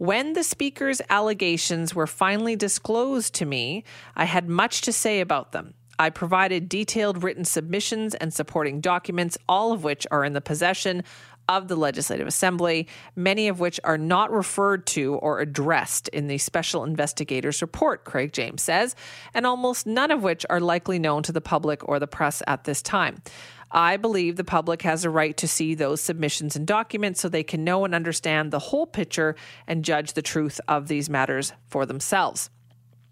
[0.00, 3.84] When the speaker's allegations were finally disclosed to me,
[4.16, 5.74] I had much to say about them.
[5.98, 11.04] I provided detailed written submissions and supporting documents, all of which are in the possession
[11.50, 16.38] of the Legislative Assembly, many of which are not referred to or addressed in the
[16.38, 18.96] Special Investigators Report, Craig James says,
[19.34, 22.64] and almost none of which are likely known to the public or the press at
[22.64, 23.20] this time.
[23.72, 27.44] I believe the public has a right to see those submissions and documents so they
[27.44, 31.86] can know and understand the whole picture and judge the truth of these matters for
[31.86, 32.50] themselves.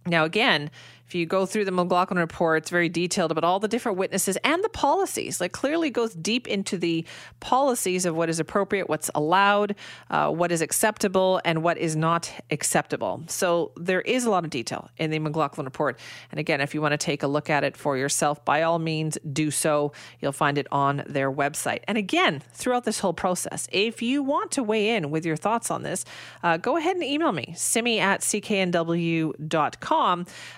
[0.06, 0.70] Now, again,
[1.08, 4.36] if you go through the McLachlin report, it's very detailed about all the different witnesses
[4.44, 5.40] and the policies.
[5.40, 7.06] Like clearly goes deep into the
[7.40, 9.74] policies of what is appropriate, what's allowed,
[10.10, 13.22] uh, what is acceptable, and what is not acceptable.
[13.28, 15.98] So there is a lot of detail in the McLachlin report.
[16.30, 18.78] And again, if you want to take a look at it for yourself, by all
[18.78, 19.92] means, do so.
[20.20, 21.84] You'll find it on their website.
[21.88, 25.70] And again, throughout this whole process, if you want to weigh in with your thoughts
[25.70, 26.04] on this,
[26.42, 28.66] uh, go ahead and email me, simi at cknw.com.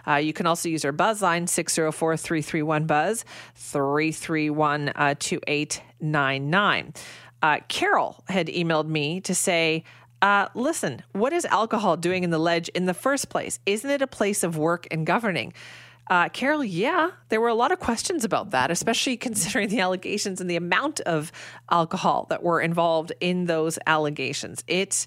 [0.09, 3.27] Uh, you can also use our buzz line 604 331 Buzz
[3.57, 6.95] 331 2899.
[7.43, 9.85] Uh, Carol had emailed me to say,
[10.23, 13.59] uh, listen, what is alcohol doing in the ledge in the first place?
[13.67, 15.53] Isn't it a place of work and governing?
[16.09, 20.41] Uh, Carol, yeah, there were a lot of questions about that, especially considering the allegations
[20.41, 21.33] and the amount of
[21.71, 24.65] alcohol that were involved in those allegations.
[24.67, 25.07] It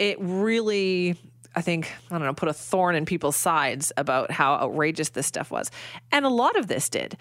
[0.00, 1.16] it really
[1.56, 5.26] I think, I don't know, put a thorn in people's sides about how outrageous this
[5.26, 5.70] stuff was.
[6.12, 7.16] And a lot of this did.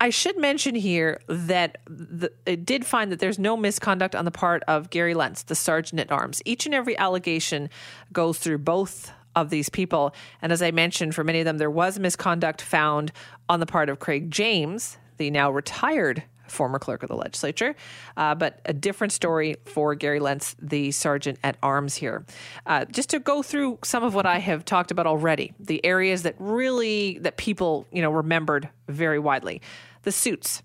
[0.00, 4.30] I should mention here that the, it did find that there's no misconduct on the
[4.30, 6.42] part of Gary Lenz, the sergeant at arms.
[6.44, 7.70] Each and every allegation
[8.12, 10.14] goes through both of these people.
[10.42, 13.12] And as I mentioned, for many of them, there was misconduct found
[13.48, 17.74] on the part of Craig James, the now retired former clerk of the legislature,
[18.16, 22.24] uh, but a different story for Gary Lenz, the sergeant at arms here.
[22.66, 26.22] Uh, just to go through some of what I have talked about already, the areas
[26.22, 29.60] that really that people you know remembered very widely,
[30.02, 30.62] the suits.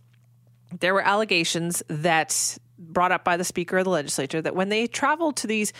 [0.79, 4.87] There were allegations that brought up by the Speaker of the legislature that when they
[4.87, 5.73] traveled to these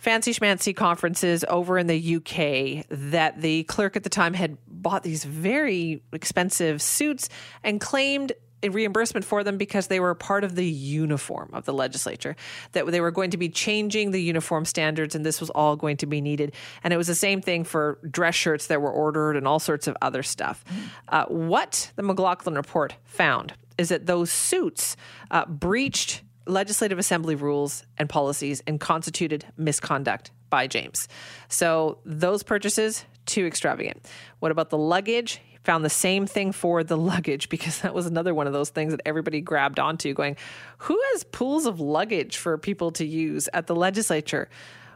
[0.00, 5.02] fancy schmancy conferences over in the UK that the clerk at the time had bought
[5.02, 7.28] these very expensive suits
[7.62, 8.32] and claimed
[8.68, 12.36] reimbursement for them because they were part of the uniform of the legislature,
[12.72, 15.96] that they were going to be changing the uniform standards and this was all going
[15.98, 16.52] to be needed.
[16.84, 19.86] And it was the same thing for dress shirts that were ordered and all sorts
[19.86, 20.64] of other stuff.
[21.08, 24.96] Uh, what the McLachlin report found is that those suits
[25.30, 31.08] uh, breached legislative assembly rules and policies and constituted misconduct by James.
[31.48, 34.06] So those purchases, too extravagant.
[34.40, 35.40] What about the luggage?
[35.64, 38.92] Found the same thing for the luggage because that was another one of those things
[38.92, 40.36] that everybody grabbed onto, going,
[40.78, 44.48] Who has pools of luggage for people to use at the legislature?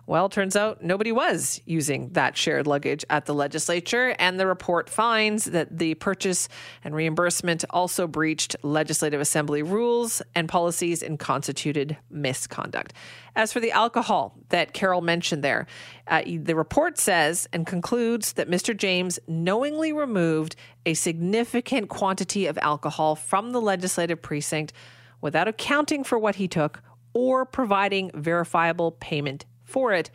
[0.06, 4.90] Well, turns out nobody was using that shared luggage at the legislature, and the report
[4.90, 6.46] finds that the purchase
[6.82, 12.92] and reimbursement also breached legislative assembly rules and policies and constituted misconduct.
[13.34, 15.66] As for the alcohol that Carol mentioned there,
[16.06, 18.76] uh, the report says and concludes that Mr.
[18.76, 24.74] James knowingly removed a significant quantity of alcohol from the legislative precinct
[25.22, 26.82] without accounting for what he took
[27.14, 30.08] or providing verifiable payment for it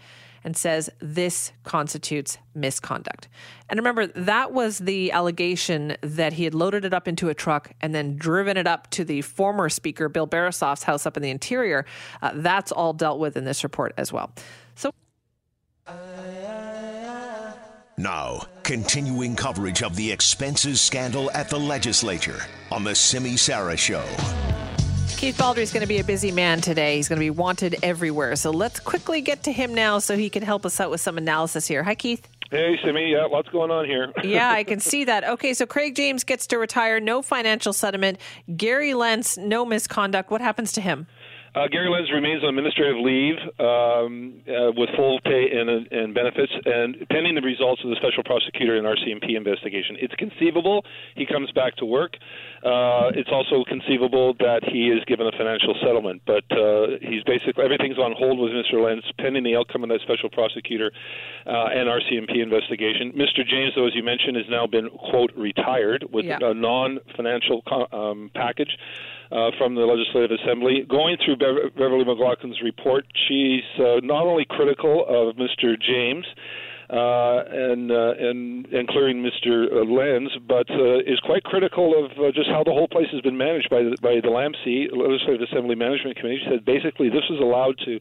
[0.45, 3.27] and says this constitutes misconduct.
[3.67, 7.71] And remember, that was the allegation that he had loaded it up into a truck
[7.81, 11.29] and then driven it up to the former Speaker, Bill Barisoff's house up in the
[11.29, 11.85] interior.
[12.21, 14.31] Uh, that's all dealt with in this report as well.
[14.75, 14.91] So.
[17.97, 22.39] Now, continuing coverage of the expenses scandal at the legislature
[22.71, 24.05] on the Simi Sara Show.
[25.19, 26.95] Keith Baldrey is going to be a busy man today.
[26.95, 28.37] He's going to be wanted everywhere.
[28.37, 31.17] So let's quickly get to him now so he can help us out with some
[31.17, 31.83] analysis here.
[31.83, 32.25] Hi, Keith.
[32.51, 33.11] Hey, Simi.
[33.11, 34.13] Yeah, lots going on here.
[34.23, 35.25] yeah, I can see that.
[35.25, 38.17] Okay, so Craig James gets to retire, no financial settlement.
[38.55, 40.31] Gary Lenz, no misconduct.
[40.31, 41.05] What happens to him?
[41.59, 46.53] Uh, Gary Lenz remains on administrative leave um, uh, with full pay and, and, benefits,
[46.63, 49.97] and pending the results of the special prosecutor and RCMP investigation.
[49.99, 52.15] It's conceivable he comes back to work.
[52.63, 57.59] Uh, it's also conceivable that he is given a financial settlement, but uh, he's basically
[57.61, 58.79] everything's on hold with Mr.
[58.79, 60.91] Lenz pending the outcome of that special prosecutor
[61.45, 63.11] uh, and RCMP investigation.
[63.11, 63.43] Mr.
[63.43, 66.39] James, though, as you mentioned, has now been quote retired with yeah.
[66.39, 68.77] a non-financial um, package
[69.31, 70.85] uh, from the Legislative Assembly.
[70.89, 75.79] Going through Bev- Beverley McLachlin's report, she's uh, not only critical of Mr.
[75.79, 76.25] James.
[76.89, 79.69] Uh, and, uh, and and clearing Mr.
[79.85, 83.37] Lenz, but uh, is quite critical of uh, just how the whole place has been
[83.37, 86.39] managed by the, by the LAMC Legislative Assembly Management Committee.
[86.43, 87.99] She said basically this was allowed to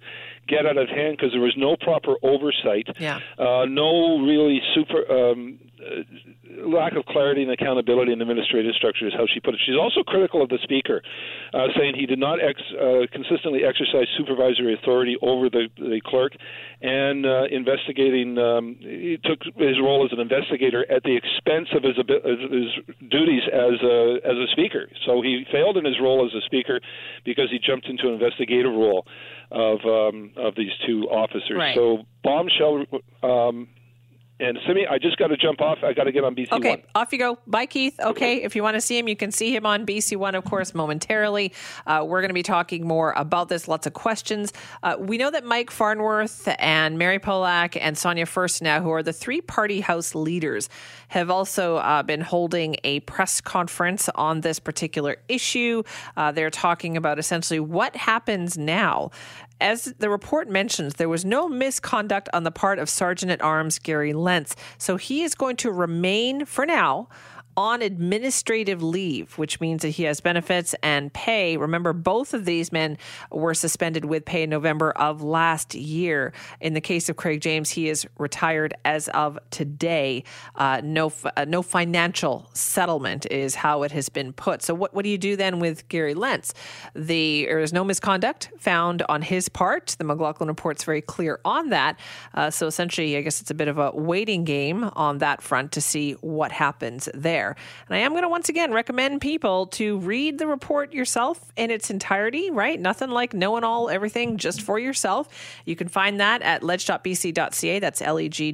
[0.49, 3.21] get out of hand because there was no proper oversight, yeah.
[3.39, 5.05] uh, no really super.
[5.13, 5.68] Um, uh,
[6.67, 9.61] lack of clarity and accountability in the administrative structure is how she put it.
[9.65, 11.03] She's also critical of the speaker,
[11.55, 16.33] uh, saying he did not ex- uh, consistently exercise supervisory authority over the, the clerk,
[16.83, 18.39] and uh, investigating.
[18.39, 23.43] Um, he took his role as an investigator at the expense of his, his duties
[23.53, 24.89] as a, as a speaker.
[25.07, 26.81] So he failed in his role as a speaker
[27.25, 29.07] because he jumped into an investigative role
[29.51, 31.57] of um, of these two officers.
[31.57, 31.75] Right.
[31.75, 32.85] So bombshell
[33.23, 33.69] um,
[34.41, 35.79] and Simi, I just got to jump off.
[35.83, 36.61] I got to get on BC One.
[36.61, 37.39] Okay, off you go.
[37.47, 37.99] Bye, Keith.
[37.99, 40.45] Okay, if you want to see him, you can see him on BC One, of
[40.45, 41.53] course, momentarily.
[41.87, 43.67] Uh, we're going to be talking more about this.
[43.67, 44.53] Lots of questions.
[44.83, 49.13] Uh, we know that Mike Farnworth and Mary Polak and Sonia Furstenau, who are the
[49.13, 50.69] three party House leaders,
[51.09, 55.83] have also uh, been holding a press conference on this particular issue.
[56.17, 59.11] Uh, they're talking about essentially what happens now
[59.61, 63.79] as the report mentions, there was no misconduct on the part of Sergeant at Arms
[63.79, 67.09] Gary Lenz, so he is going to remain for now
[67.59, 71.57] on administrative leave, which means that he has benefits and pay.
[71.57, 72.97] Remember, both of these men
[73.33, 76.33] were suspended with pay in November of last year.
[76.61, 80.23] In the case of Craig James, he is retired as of today.
[80.55, 84.63] Uh, no, uh, no financial settlement is how it has been put.
[84.63, 86.55] So, what, what do you do then with Gary Lenz?
[86.95, 89.97] The, there is no misconduct found on his part.
[89.99, 91.99] The McLachlin report's very clear on that.
[92.35, 95.73] Uh, so, essentially, I guess it's a bit of a waiting game on that front
[95.73, 97.65] to see what happens there there.
[97.89, 101.71] And I am going to once again recommend people to read the report yourself in
[101.71, 102.79] its entirety, right?
[102.81, 105.29] Nothing like knowing all everything just for yourself.
[105.65, 107.79] You can find that at leg.bc.ca.
[107.79, 108.45] That's leg.bc.ca.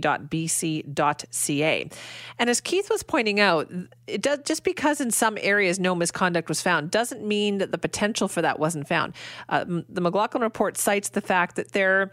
[2.38, 3.72] And as Keith was pointing out,
[4.06, 7.78] it does just because in some areas no misconduct was found doesn't mean that the
[7.78, 9.14] potential for that wasn't found.
[9.48, 12.12] Uh, the McLachlin report cites the fact that there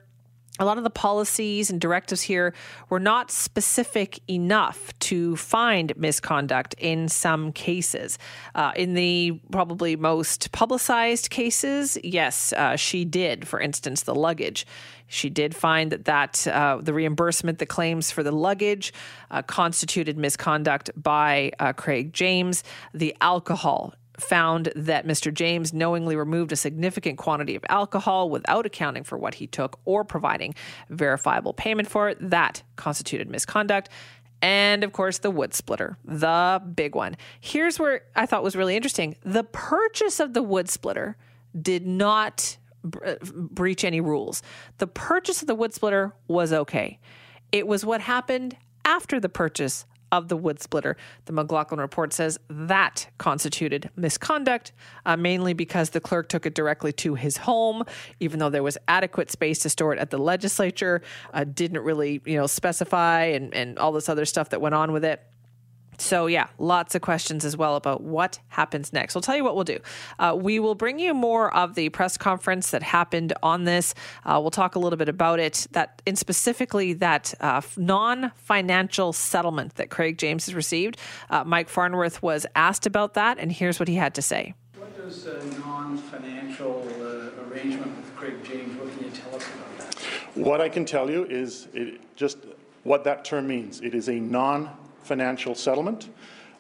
[0.62, 2.54] a lot of the policies and directives here
[2.90, 8.20] were not specific enough to find misconduct in some cases.
[8.54, 13.48] Uh, in the probably most publicized cases, yes, uh, she did.
[13.48, 14.68] For instance, the luggage.
[15.08, 18.94] She did find that that uh, the reimbursement, the claims for the luggage,
[19.32, 22.64] uh, constituted misconduct by uh, Craig James.
[22.94, 25.34] The alcohol found that Mr.
[25.34, 30.04] James knowingly removed a significant quantity of alcohol without accounting for what he took or
[30.04, 30.54] providing
[30.90, 32.18] verifiable payment for it.
[32.20, 33.90] That constituted misconduct.
[34.42, 37.16] And of course, the wood splitter, the big one.
[37.40, 41.16] Here's where I thought was really interesting the purchase of the wood splitter
[41.60, 42.58] did not
[43.06, 44.42] uh, breach any rules.
[44.80, 47.00] The purchase of the wood splitter was okay.
[47.52, 50.98] It was what happened after the purchase of the wood splitter.
[51.26, 54.72] The McLachlin report says that constituted misconduct,
[55.06, 57.84] uh, mainly because the clerk took it directly to his home,
[58.20, 61.02] even though there was adequate space to store it at the legislature,
[61.34, 64.92] uh, didn't really, you know, specify and, and all this other stuff that went on
[64.92, 65.22] with it.
[66.02, 69.16] So, yeah, lots of questions as well about what happens next.
[69.16, 69.80] I'll tell you what we'll do.
[70.18, 73.94] Uh, we will bring you more of the press conference that happened on this.
[74.26, 79.14] Uh, we'll talk a little bit about it, that in specifically that uh, non financial
[79.14, 80.98] settlement that Craig James has received.
[81.30, 84.56] Uh, Mike Farnworth was asked about that, and here's what he had to say.
[84.78, 89.46] What does a non financial uh, arrangement with Craig James, what can you tell us
[89.54, 89.96] about that?
[90.34, 92.40] What I can tell you is it just
[92.84, 93.82] what that term means.
[93.82, 96.10] It is a non financial settlement.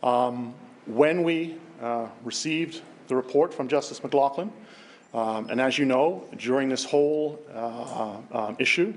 [0.04, 0.54] Um,
[0.86, 4.52] when we uh, received the report from Justice McLachlin,
[5.14, 8.94] Um, and as you know, during this whole uh, um, issue,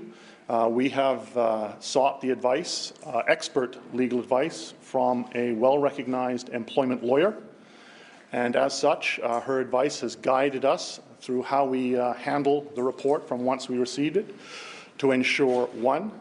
[0.47, 6.49] uh, we have uh, sought the advice, uh, expert legal advice, from a well recognized
[6.53, 7.33] employment lawyer.
[8.31, 12.83] And as such, uh, her advice has guided us through how we uh, handle the
[12.83, 14.33] report from once we received it
[14.97, 16.11] to ensure one,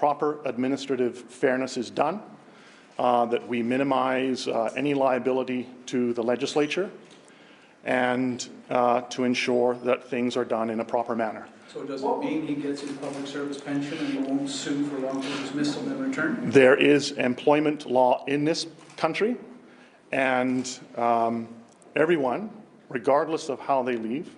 [0.00, 2.22] proper administrative fairness is done,
[2.96, 6.90] that we minimize any liability to the legislature,
[7.84, 11.46] and uh, to ensure that things are done in a proper manner.
[11.70, 14.96] So does it mean he gets his public service pension and he won't sue for
[14.96, 16.50] wrongful dismissal in return?
[16.50, 19.36] There is employment law in this country,
[20.12, 21.46] and um,
[21.94, 22.48] everyone,
[22.88, 24.34] regardless of how they leave,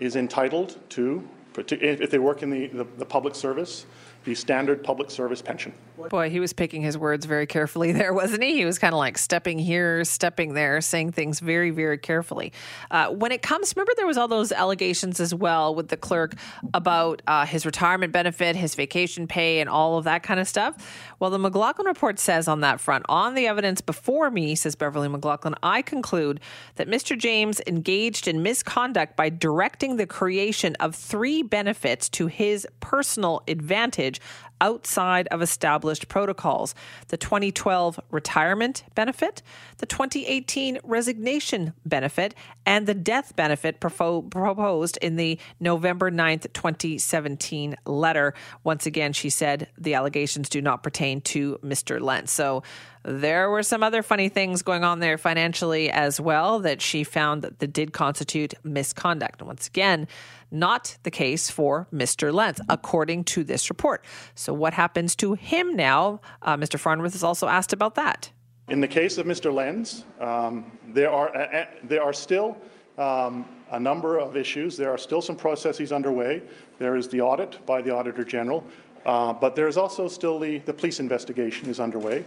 [0.00, 1.26] is entitled to,
[1.56, 3.86] if they work in the, the, the public service,
[4.24, 5.72] the standard public service pension.
[6.08, 8.54] Boy, he was picking his words very carefully there, wasn't he?
[8.54, 12.52] He was kind of like stepping here, stepping there, saying things very, very carefully.
[12.90, 16.34] Uh, when it comes, remember there was all those allegations as well with the clerk
[16.74, 21.12] about uh, his retirement benefit, his vacation pay, and all of that kind of stuff.
[21.18, 25.08] Well, the McLachlin report says on that front, on the evidence before me, says Beverley
[25.08, 26.40] McLachlin, I conclude
[26.76, 27.16] that Mr.
[27.16, 34.20] James engaged in misconduct by directing the creation of three benefits to his personal advantage
[34.60, 36.74] outside of established protocols
[37.08, 39.42] the 2012 retirement benefit,
[39.78, 42.34] the 2018 resignation benefit,
[42.66, 48.34] and the death benefit proposed in the November 9th, 2017 letter.
[48.64, 52.00] Once again, she said the allegations do not pertain to Mr.
[52.00, 52.30] Lenz.
[52.30, 52.62] So
[53.02, 57.42] there were some other funny things going on there financially as well that she found
[57.42, 59.40] that, did constitute misconduct.
[59.40, 60.06] Once again,
[60.50, 62.32] not the case for Mr.
[62.32, 64.04] Lenz, according to this report.
[64.34, 66.20] So, what happens to him now?
[66.42, 66.78] Uh, Mr.
[66.78, 68.30] Farnworth is also asked about that.
[68.68, 69.52] In the case of Mr.
[69.52, 72.56] Lenz, um, there are uh, uh, there are still
[72.98, 74.76] um, a number of issues.
[74.76, 76.42] There are still some processes underway.
[76.78, 78.64] There is the audit by the Auditor General,
[79.06, 82.24] uh, but there is also still the, the police investigation is underway.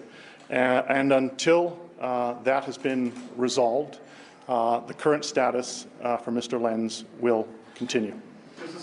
[0.50, 4.00] Uh, and until uh, that has been resolved,
[4.48, 6.60] uh, the current status for Mr.
[6.60, 8.14] Lenz will continue,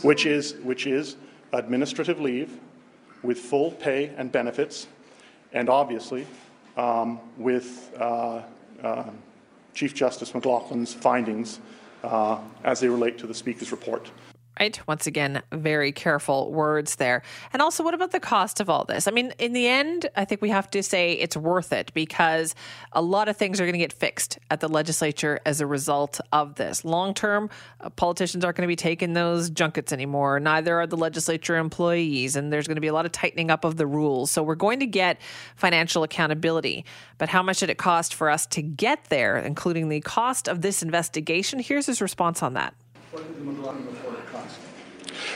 [0.03, 1.16] which is, which is
[1.53, 2.59] administrative leave
[3.22, 4.86] with full pay and benefits,
[5.53, 6.26] and obviously
[6.76, 8.43] um, with uh,
[8.82, 9.05] uh,
[9.74, 11.61] Chief Justice McLachlin's findings
[12.03, 14.11] uh, as they relate to the Speaker's report
[14.61, 14.81] right?
[14.87, 17.23] Once again, very careful words there.
[17.53, 19.09] And also, what about the cost of all this?
[19.09, 22.55] I mean, in the end, I think we have to say it's worth it because
[22.93, 26.21] a lot of things are going to get fixed at the legislature as a result
[26.31, 26.85] of this.
[26.85, 27.49] Long term,
[27.81, 30.39] uh, politicians aren't going to be taking those junkets anymore.
[30.39, 32.37] Neither are the legislature employees.
[32.37, 34.31] And there's going to be a lot of tightening up of the rules.
[34.31, 35.19] So we're going to get
[35.57, 36.85] financial accountability.
[37.17, 40.61] But how much did it cost for us to get there, including the cost of
[40.61, 41.61] this investigation?
[41.61, 42.75] Here's his response on that.
[43.11, 44.61] What did the McLachlin report cost?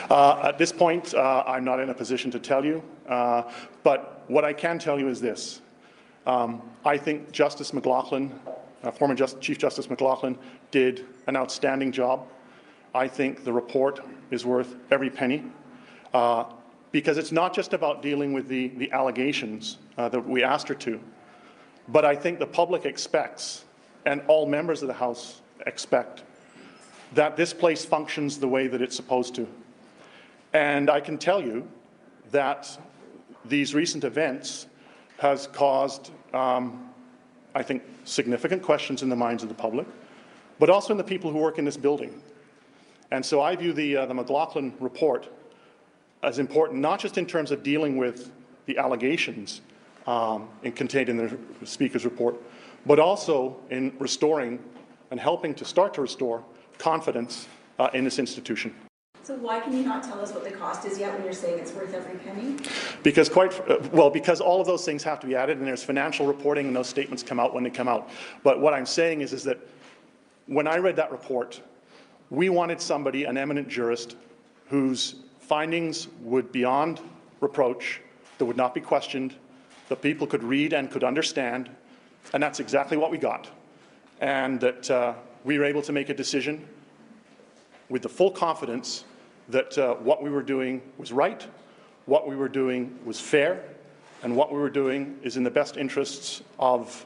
[0.08, 3.50] Uh, at this point, uh, I'm not in a position to tell you, uh,
[3.82, 5.60] but what I can tell you is this.
[6.24, 8.30] Um, I think Justice McLachlin,
[8.84, 10.38] uh, former Just, Chief Justice McLachlin,
[10.70, 12.28] did an outstanding job.
[12.94, 14.00] I think the report
[14.30, 15.44] is worth every penny
[16.12, 16.44] uh,
[16.92, 20.74] because it's not just about dealing with the, the allegations uh, that we asked her
[20.76, 21.00] to,
[21.88, 23.64] but I think the public expects,
[24.06, 26.23] and all members of the House expect,
[27.14, 29.46] that this place functions the way that it's supposed to.
[30.52, 31.66] And I can tell you
[32.30, 32.78] that
[33.44, 34.66] these recent events
[35.18, 36.90] has caused, um,
[37.54, 39.86] I think, significant questions in the minds of the public,
[40.58, 42.22] but also in the people who work in this building.
[43.10, 45.28] And so I view the, uh, the McLachlin report
[46.22, 48.32] as important, not just in terms of dealing with
[48.66, 49.60] the allegations
[50.06, 52.36] um, contained in the Speaker's report,
[52.86, 54.58] but also in restoring
[55.10, 56.42] and helping to start to restore
[56.78, 57.48] confidence
[57.78, 58.74] uh, in this institution.
[59.22, 61.58] So why can you not tell us what the cost is yet when you're saying
[61.58, 62.56] it's worth every penny?
[63.02, 65.82] Because quite uh, well, because all of those things have to be added, and there's
[65.82, 68.10] financial reporting, and those statements come out when they come out.
[68.42, 69.58] But what I'm saying is, is that
[70.46, 71.62] when I read that report,
[72.28, 74.16] we wanted somebody, an eminent jurist,
[74.66, 77.00] whose findings would beyond
[77.40, 78.02] reproach,
[78.36, 79.34] that would not be questioned,
[79.88, 81.70] that people could read and could understand,
[82.34, 83.48] and that's exactly what we got.
[84.20, 85.14] And that uh,
[85.44, 86.66] we were able to make a decision
[87.88, 89.04] with the full confidence
[89.50, 91.46] that uh, what we were doing was right,
[92.06, 93.62] what we were doing was fair,
[94.22, 97.04] and what we were doing is in the best interests of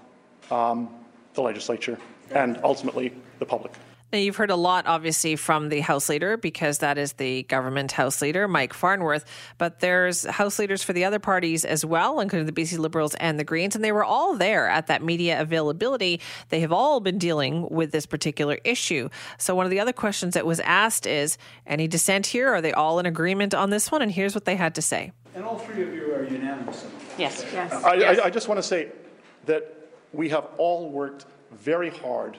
[0.50, 0.88] um,
[1.34, 1.98] the legislature
[2.30, 3.72] and ultimately the public.
[4.10, 7.92] Now, you've heard a lot, obviously, from the House Leader because that is the government
[7.92, 9.26] House Leader, Mike Farnworth.
[9.58, 13.38] But there's House Leaders for the other parties as well, including the BC Liberals and
[13.38, 13.76] the Greens.
[13.76, 16.22] And they were all there at that media availability.
[16.48, 19.10] They have all been dealing with this particular issue.
[19.36, 21.36] So, one of the other questions that was asked is
[21.66, 22.48] any dissent here?
[22.48, 24.00] Are they all in agreement on this one?
[24.00, 25.12] And here's what they had to say.
[25.34, 26.86] And all three of you are unanimous.
[27.18, 27.44] Yes.
[27.52, 27.72] Yes.
[27.72, 28.88] I, I, I just want to say
[29.44, 32.38] that we have all worked very hard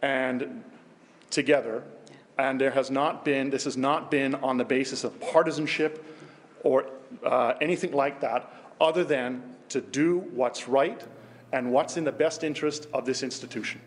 [0.00, 0.62] and
[1.30, 1.82] together,
[2.38, 6.04] and there has not been, this has not been on the basis of partisanship
[6.62, 6.86] or
[7.24, 11.02] uh, anything like that, other than to do what's right
[11.52, 13.80] and what's in the best interest of this institution.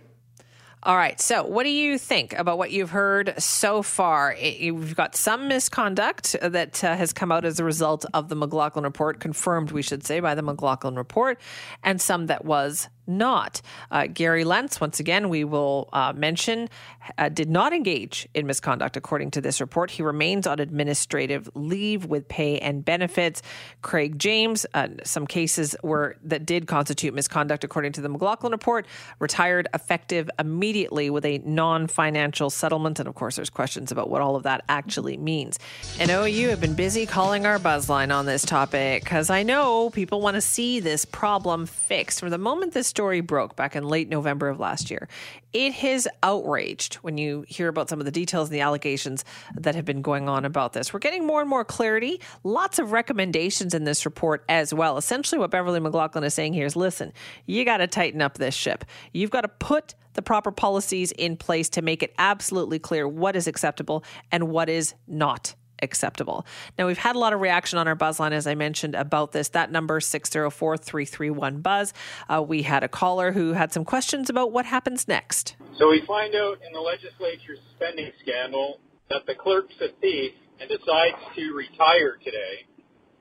[0.84, 1.22] All right.
[1.22, 4.36] So, what do you think about what you've heard so far?
[4.36, 8.84] You've got some misconduct that uh, has come out as a result of the McLachlin
[8.84, 11.40] report, confirmed, we should say, by the McLachlin report,
[11.84, 13.62] and some that was not.
[13.90, 16.70] Uh, Gary Lenz, once again, we will uh, mention,
[17.18, 19.92] uh, did not engage in misconduct, according to this report.
[19.92, 23.42] He remains on administrative leave with pay and benefits.
[23.82, 28.86] Craig James, uh, some cases were that did constitute misconduct, according to the McLachlin report,
[29.20, 33.00] retired effective immediately with a non-financial settlement.
[33.00, 35.58] And of course, there's questions about what all of that actually means.
[36.00, 40.22] And OU have been busy calling our buzzline on this topic because I know people
[40.22, 42.20] want to see this problem fixed.
[42.20, 45.08] From the moment this story broke back in late November of last year,
[45.54, 49.24] it has outraged when you hear about some of the details and the allegations
[49.56, 50.94] that have been going on about this.
[50.94, 54.98] We're getting more and more clarity, lots of recommendations in this report as well.
[54.98, 57.14] Essentially, what Beverley McLachlin is saying here is listen,
[57.46, 58.84] you got to tighten up this ship.
[59.14, 63.38] You've got to put the proper policies in place to make it absolutely clear what
[63.38, 66.46] is acceptable and what is not acceptable.
[66.78, 69.50] Now, we've had a lot of reaction on our buzzline, as I mentioned, about this.
[69.50, 71.94] That number, 604 331 Buzz.
[72.30, 75.56] Uh, we had a caller who had some questions about what happens next.
[75.78, 78.80] So we find out in the legislature's spending scandal
[79.10, 82.66] that the clerk's a thief and decides to retire today.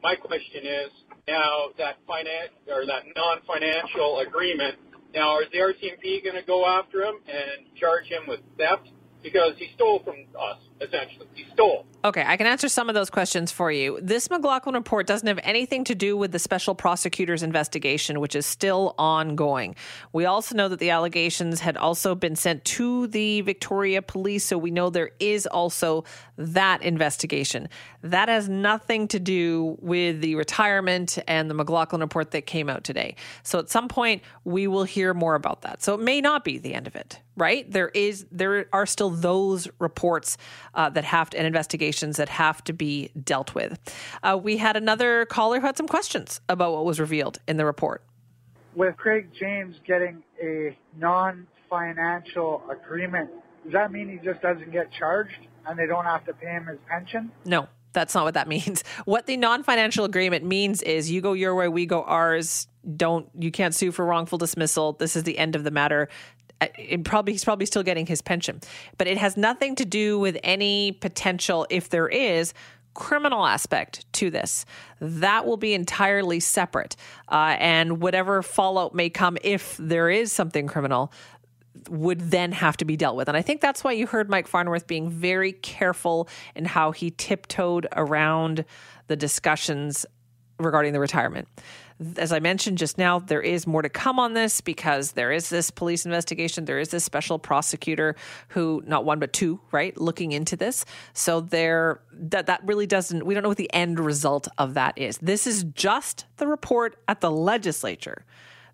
[0.02, 0.90] My question is
[1.26, 4.76] now that finance or that non-financial agreement.
[5.14, 8.88] Now, is the RCMP going to go after him and charge him with theft
[9.22, 10.58] because he stole from us?
[10.80, 11.84] Essentially, he stole.
[12.02, 13.98] Okay, I can answer some of those questions for you.
[14.00, 18.46] This McLachlin report doesn't have anything to do with the special prosecutor's investigation, which is
[18.46, 19.76] still ongoing.
[20.14, 24.56] We also know that the allegations had also been sent to the Victoria police, so
[24.56, 26.04] we know there is also
[26.38, 27.68] that investigation.
[28.02, 32.82] That has nothing to do with the retirement and the McLachlin report that came out
[32.82, 33.16] today.
[33.42, 35.82] So at some point, we will hear more about that.
[35.82, 37.70] So it may not be the end of it, right?
[37.70, 40.38] There is, there are still those reports
[40.74, 43.78] uh, that have to, an investigation that have to be dealt with.
[44.22, 47.64] Uh, we had another caller who had some questions about what was revealed in the
[47.64, 48.02] report.
[48.74, 53.30] With Craig James getting a non financial agreement,
[53.64, 56.66] does that mean he just doesn't get charged and they don't have to pay him
[56.66, 57.30] his pension?
[57.44, 57.68] No.
[57.92, 58.84] That's not what that means.
[59.04, 62.68] What the non-financial agreement means is you go your way, we go ours.
[62.96, 64.94] Don't you can't sue for wrongful dismissal.
[64.94, 66.08] This is the end of the matter
[66.60, 68.60] it probably he's probably still getting his pension,
[68.98, 72.52] but it has nothing to do with any potential, if there is,
[72.94, 74.66] criminal aspect to this.
[75.00, 76.96] That will be entirely separate,
[77.28, 81.12] uh, and whatever fallout may come if there is something criminal
[81.88, 83.28] would then have to be dealt with.
[83.28, 87.10] And I think that's why you heard Mike Farnworth being very careful in how he
[87.10, 88.64] tiptoed around
[89.06, 90.04] the discussions
[90.58, 91.48] regarding the retirement
[92.16, 95.50] as I mentioned just now, there is more to come on this because there is
[95.50, 96.64] this police investigation.
[96.64, 98.16] There is this special prosecutor
[98.48, 100.84] who, not one but two, right, looking into this.
[101.12, 103.24] So there, that that really doesn't.
[103.26, 105.18] We don't know what the end result of that is.
[105.18, 108.24] This is just the report at the legislature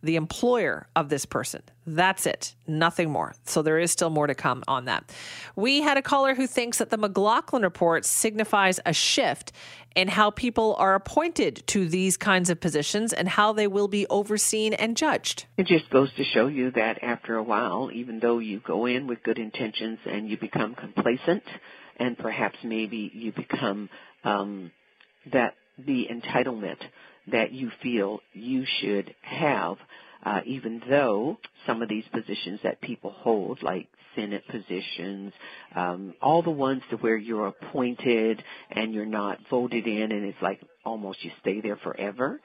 [0.02, 1.62] the employer of this person.
[1.86, 3.34] That's it, nothing more.
[3.44, 5.12] So there is still more to come on that.
[5.54, 9.52] We had a caller who thinks that the McLachlin report signifies a shift
[9.94, 14.06] in how people are appointed to these kinds of positions and how they will be
[14.08, 15.46] overseen and judged.
[15.56, 19.06] It just goes to show you that after a while, even though you go in
[19.06, 21.44] with good intentions and you become complacent,
[21.98, 23.88] and perhaps maybe you become
[24.22, 24.70] um,
[25.32, 26.78] that the entitlement
[27.30, 29.76] that you feel you should have,
[30.24, 35.32] uh, even though some of these positions that people hold, like Senate positions,
[35.74, 40.40] um, all the ones to where you're appointed and you're not voted in, and it's
[40.40, 42.40] like almost you stay there forever.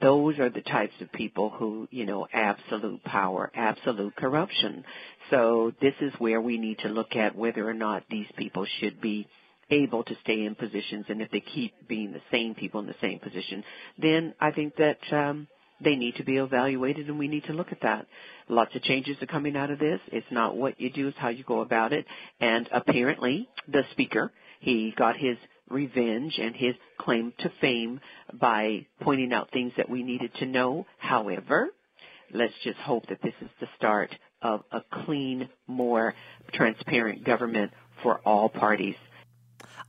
[0.00, 4.84] Those are the types of people who, you know, absolute power, absolute corruption.
[5.28, 9.02] So this is where we need to look at whether or not these people should
[9.02, 9.28] be
[9.72, 12.94] able to stay in positions and if they keep being the same people in the
[13.00, 13.64] same position,
[13.98, 15.48] then I think that um,
[15.82, 18.06] they need to be evaluated and we need to look at that.
[18.48, 20.00] Lots of changes are coming out of this.
[20.08, 22.06] It's not what you do, it's how you go about it.
[22.40, 25.36] And apparently the speaker, he got his
[25.68, 28.00] revenge and his claim to fame
[28.32, 30.86] by pointing out things that we needed to know.
[30.98, 31.68] However,
[32.32, 36.14] let's just hope that this is the start of a clean, more
[36.52, 38.96] transparent government for all parties.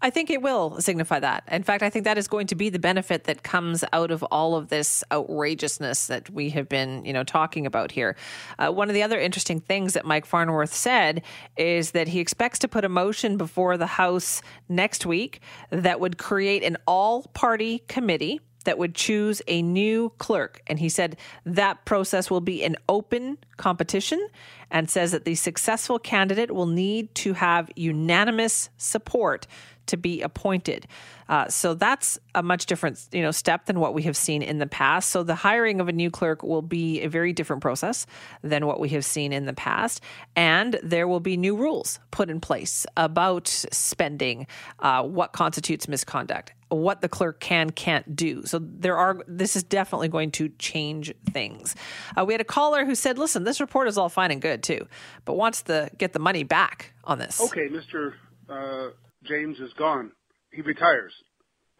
[0.03, 1.45] I think it will signify that.
[1.49, 4.21] In fact, I think that is going to be the benefit that comes out of
[4.23, 8.17] all of this outrageousness that we have been, you know, talking about here.
[8.59, 11.21] Uh, one of the other interesting things that Mike Farnworth said
[11.55, 15.39] is that he expects to put a motion before the House next week
[15.69, 20.61] that would create an all-party committee that would choose a new clerk.
[20.67, 24.27] And he said that process will be an open competition
[24.71, 29.47] and says that the successful candidate will need to have unanimous support
[29.87, 30.87] to be appointed.
[31.29, 34.59] Uh, so that's a much different, you know, step than what we have seen in
[34.59, 35.09] the past.
[35.09, 38.05] So the hiring of a new clerk will be a very different process
[38.41, 40.01] than what we have seen in the past,
[40.35, 44.47] and there will be new rules put in place about spending,
[44.79, 48.45] uh, what constitutes misconduct, what the clerk can can't do.
[48.45, 49.21] So there are.
[49.27, 51.75] This is definitely going to change things.
[52.17, 54.63] Uh, we had a caller who said, "Listen, this report is all fine and good
[54.63, 54.87] too,
[55.25, 58.15] but wants to get the money back on this." Okay, Mister.
[58.49, 58.89] Uh,
[59.25, 60.11] James is gone.
[60.51, 61.13] He retires.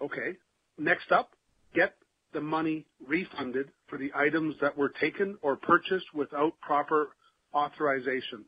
[0.02, 0.38] Okay.
[0.78, 1.30] Next up,
[1.76, 1.94] get
[2.34, 7.10] the money refunded for the items that were taken or purchased without proper
[7.54, 8.46] authorization.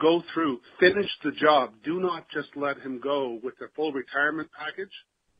[0.00, 1.74] Go through, finish the job.
[1.84, 4.90] Do not just let him go with the full retirement package.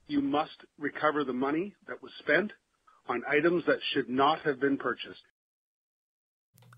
[0.07, 2.53] You must recover the money that was spent
[3.09, 5.23] on items that should not have been purchased.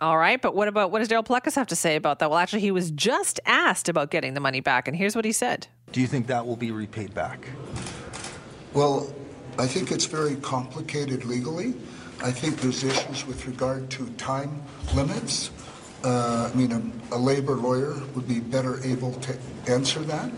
[0.00, 2.30] All right, but what about what does Darryl Plecas have to say about that?
[2.30, 5.32] Well, actually, he was just asked about getting the money back, and here's what he
[5.32, 5.66] said.
[5.92, 7.48] Do you think that will be repaid back?
[8.74, 9.12] Well,
[9.58, 11.74] I think it's very complicated legally.
[12.22, 14.62] I think there's issues with regard to time
[14.94, 15.50] limits.
[16.04, 19.36] Uh, I mean, a, a, labor lawyer would be better able to
[19.66, 20.30] answer that.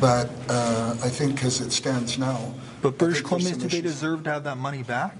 [0.00, 2.54] But uh, I think as it stands now.
[2.82, 5.16] But British Columbia, do they deserve to have that money back?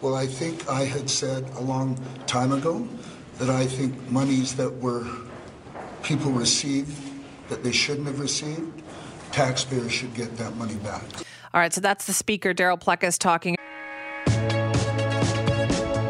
[0.00, 2.88] Well, I think I had said a long time ago
[3.38, 5.06] that I think monies that were
[6.02, 7.11] people received
[7.52, 8.82] that they shouldn't have received,
[9.30, 11.02] taxpayers should get that money back.
[11.52, 13.56] All right, so that's the speaker, Darryl Plecas, talking.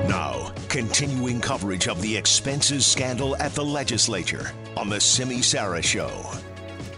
[0.08, 6.24] Now, continuing coverage of the expenses scandal at the legislature on the Simi Sara Show.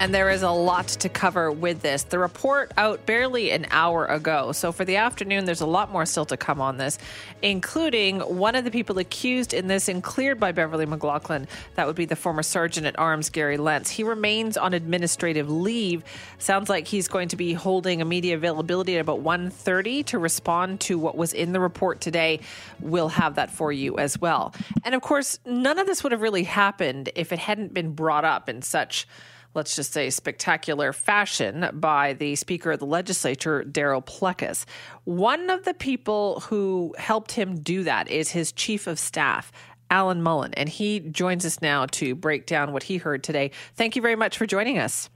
[0.05, 2.03] And there is a lot to cover with this.
[2.03, 4.53] The report out barely an hour ago.
[4.53, 6.99] So for the afternoon, there's a lot more still to come on this,
[7.41, 11.47] including one of the people accused in this and cleared by Beverley McLachlin.
[11.77, 13.89] That would be the former sergeant at arms, Gary Lenz.
[13.89, 16.05] He remains on administrative leave.
[16.37, 20.81] Sounds like he's going to be holding a media availability at about 1.30 to respond
[20.81, 22.41] to what was in the report today.
[22.79, 24.55] We'll have that for you as well.
[24.85, 28.27] And of course, none of this would have really happened if it hadn't been brought
[28.27, 29.07] up in such
[29.55, 34.65] let's just say, spectacular fashion by the Speaker of the Legislature, Darryl Plecas.
[35.05, 39.53] One of the people who helped him do that is his Chief of Staff.
[39.91, 43.51] Alan Mullen, and he joins us now to break down what he heard today.
[43.77, 45.11] Thank you very much for joining us.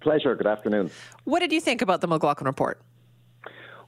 [0.00, 0.34] Pleasure.
[0.34, 0.90] Good afternoon.
[1.24, 2.80] What did you think about the McLachlin report?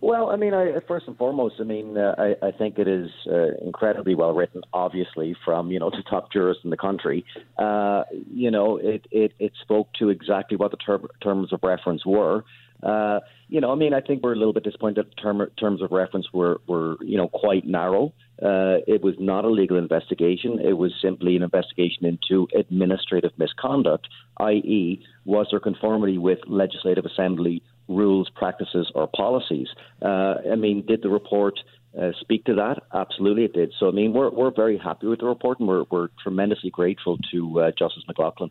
[0.03, 3.09] Well, I mean, I, first and foremost, I mean, uh, I, I think it is
[3.30, 4.62] uh, incredibly well written.
[4.72, 7.24] Obviously, from you know the top jurists in the country,
[7.57, 12.05] uh, you know, it, it it spoke to exactly what the ter- terms of reference
[12.05, 12.44] were.
[12.82, 15.40] Uh, you know, I mean, I think we're a little bit disappointed that the term,
[15.57, 18.12] terms of reference were were you know quite narrow.
[18.43, 20.59] Uh, it was not a legal investigation.
[20.59, 27.62] It was simply an investigation into administrative misconduct, i.e., was there conformity with legislative assembly
[27.88, 29.68] rules, practices, or policies.
[30.01, 31.61] Uh, I mean, did the report
[32.01, 32.82] uh, speak to that?
[32.93, 33.72] Absolutely, it did.
[33.78, 37.18] So, I mean, we're, we're very happy with the report and we're, we're tremendously grateful
[37.30, 38.51] to uh, Justice McLachlin.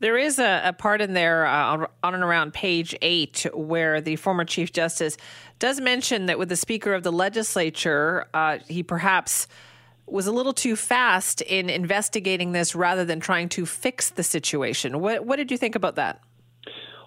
[0.00, 4.16] There is a, a part in there uh, on and around page eight where the
[4.16, 5.16] former Chief Justice
[5.58, 9.48] does mention that with the Speaker of the Legislature, uh, he perhaps
[10.06, 15.00] was a little too fast in investigating this rather than trying to fix the situation.
[15.00, 16.22] What, what did you think about that?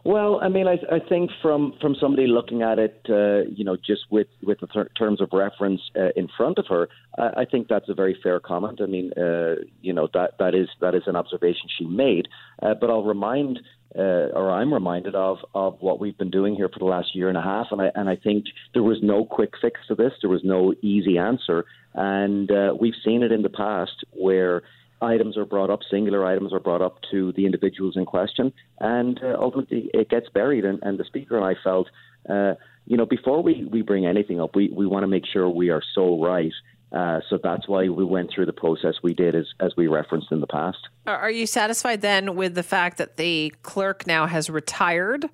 [0.03, 3.77] Well, I mean, I, I think from from somebody looking at it, uh, you know,
[3.77, 6.89] just with with the ter- terms of reference uh, in front of her,
[7.19, 8.79] I, I think that's a very fair comment.
[8.81, 12.27] I mean, uh, you know, that that is that is an observation she made.
[12.63, 13.59] Uh, but I'll remind,
[13.95, 17.29] uh, or I'm reminded of of what we've been doing here for the last year
[17.29, 20.13] and a half, and I and I think there was no quick fix to this.
[20.21, 24.63] There was no easy answer, and uh, we've seen it in the past where
[25.01, 29.19] items are brought up, singular items are brought up to the individuals in question, and
[29.23, 30.65] uh, ultimately it gets buried.
[30.65, 31.89] And, and, the Speaker and I felt,
[32.29, 32.53] uh,
[32.85, 35.69] you know, before we, we bring anything up, we, we want to make sure we
[35.69, 36.53] are so right.
[36.91, 40.31] Uh, so that's why we went through the process we did as, as we referenced
[40.31, 40.89] in the past.
[41.07, 45.29] Are you satisfied then with the fact that the clerk now has retired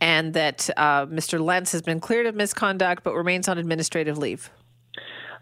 [0.00, 1.38] and that uh, Mr.
[1.38, 4.50] Lenz has been cleared of misconduct but remains on administrative leave?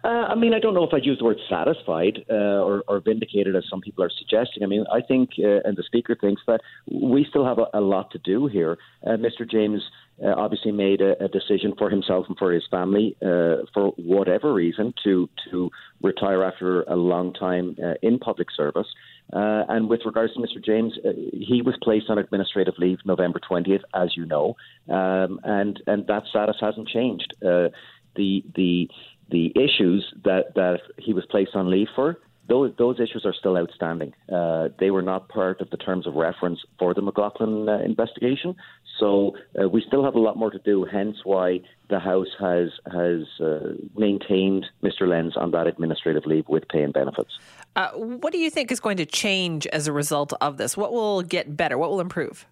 [0.03, 3.01] Uh, I mean, I don't know if I'd use the word satisfied uh, or, or,
[3.01, 4.63] vindicated, as some people are suggesting.
[4.63, 7.81] I mean, I think, uh, and the Speaker thinks that we still have a, a
[7.81, 8.79] lot to do here.
[9.07, 9.49] Uh, Mr.
[9.49, 9.83] James
[10.25, 14.55] uh, obviously made a, a, decision for himself and for his family, uh, for whatever
[14.55, 15.71] reason, to to
[16.03, 18.87] retire after a long time in public service.
[19.33, 20.65] and with regards to Mr.
[20.65, 20.95] James,
[21.33, 24.57] he was placed on administrative leave November 20th, as you know,
[24.89, 27.35] um, and and that status hasn't changed.
[27.41, 28.89] the the
[29.31, 32.19] the issues that, that he was placed on leave for,
[32.51, 34.13] those, those issues are still outstanding.
[34.31, 38.57] Uh, they were not part of the terms of reference for the McLachlin uh, investigation.
[38.99, 42.71] So uh, we still have a lot more to do, hence why the House has,
[42.93, 45.09] has uh, maintained Mr.
[45.09, 47.39] Lenz on that administrative leave with pay and benefits.
[47.77, 50.77] Uh, what do you think is going to change as a result of this?
[50.77, 51.79] What will get better?
[51.79, 52.47] What will improve?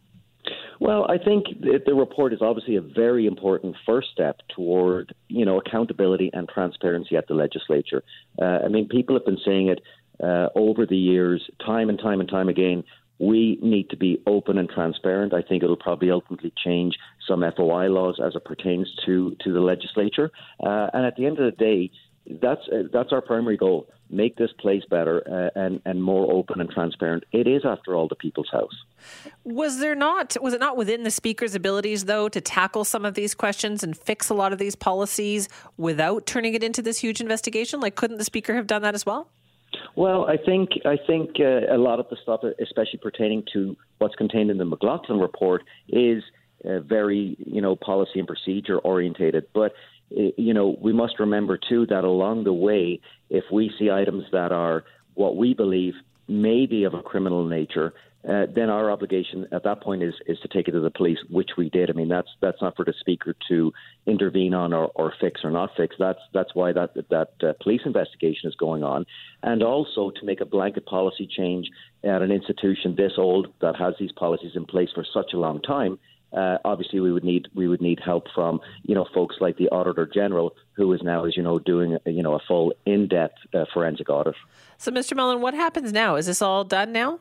[0.81, 5.59] Well, I think the report is obviously a very important first step toward, you know,
[5.59, 8.05] accountability and transparency at the legislature.
[8.41, 9.81] Uh, I mean, people have been saying it
[10.23, 12.85] uh, over the years, time and time and time again.
[13.19, 15.35] We need to be open and transparent.
[15.35, 19.61] I think it'll probably ultimately change some FOI laws as it pertains to to the
[19.61, 20.31] legislature.
[20.65, 21.91] Uh, and at the end of the day,
[22.43, 26.61] that's uh, that's our primary goal make this place better uh, and and more open
[26.61, 27.25] and transparent.
[27.33, 28.75] It is, after all, the people's house.
[29.45, 30.37] Was there not?
[30.41, 33.97] Was it not within the speaker's abilities, though, to tackle some of these questions and
[33.97, 37.81] fix a lot of these policies without turning it into this huge investigation?
[37.81, 39.29] Like, couldn't the speaker have done that as well?
[39.97, 44.15] Well, I think I think uh, a lot of the stuff, especially pertaining to what's
[44.15, 46.23] contained in the McLachlin report, is
[46.65, 49.73] uh, very you know policy and procedure orientated, but
[50.11, 53.01] you know, we must remember too that along the way,
[53.31, 54.85] if we see items that are
[55.15, 55.95] what we believe
[56.29, 57.95] may be of a criminal nature,
[58.29, 61.19] uh, then our obligation at that point is is to take it to the police,
[61.31, 61.89] which we did.
[61.89, 63.73] I mean, that's that's not for the speaker to
[64.07, 65.95] intervene on or, or fix or not fix.
[65.99, 69.07] That's that's why that that uh, police investigation is going on,
[69.43, 71.69] and also to make a blanket policy change
[72.03, 75.63] at an institution this old that has these policies in place for such a long
[75.63, 75.99] time
[76.33, 79.69] uh, obviously, we would need we would need help from you know folks like the
[79.71, 83.65] Auditor General, who is now, as you know, doing you know a full in-depth uh,
[83.73, 84.35] forensic audit.
[84.77, 85.17] So, Mr.
[85.17, 86.17] Mullen, what happens now?
[86.17, 87.21] Is this all done now?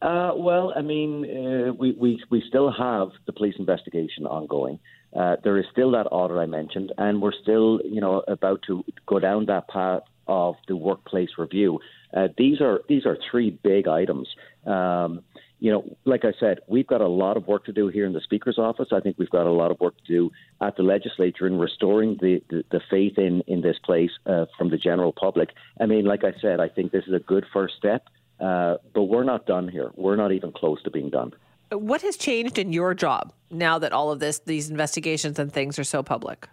[0.00, 4.78] Uh, well, I mean, uh, we, we we still have the police investigation ongoing.
[5.14, 8.84] Uh, there is still that audit I mentioned, and we're still you know about to
[9.06, 11.80] go down that path of the workplace review.
[12.14, 14.28] Uh, these are these are three big items.
[14.64, 15.22] Um,
[15.58, 18.12] you know, like I said, we've got a lot of work to do here in
[18.12, 18.88] the Speaker's office.
[18.92, 20.30] I think we've got a lot of work to do
[20.60, 24.70] at the legislature in restoring the, the, the faith in, in this place uh, from
[24.70, 25.50] the general public.
[25.80, 29.04] I mean, like I said, I think this is a good first step, uh, but
[29.04, 29.90] we're not done here.
[29.94, 31.32] We're not even close to being done.
[31.72, 35.78] What has changed in your job now that all of this, these investigations and things
[35.78, 36.48] are so public?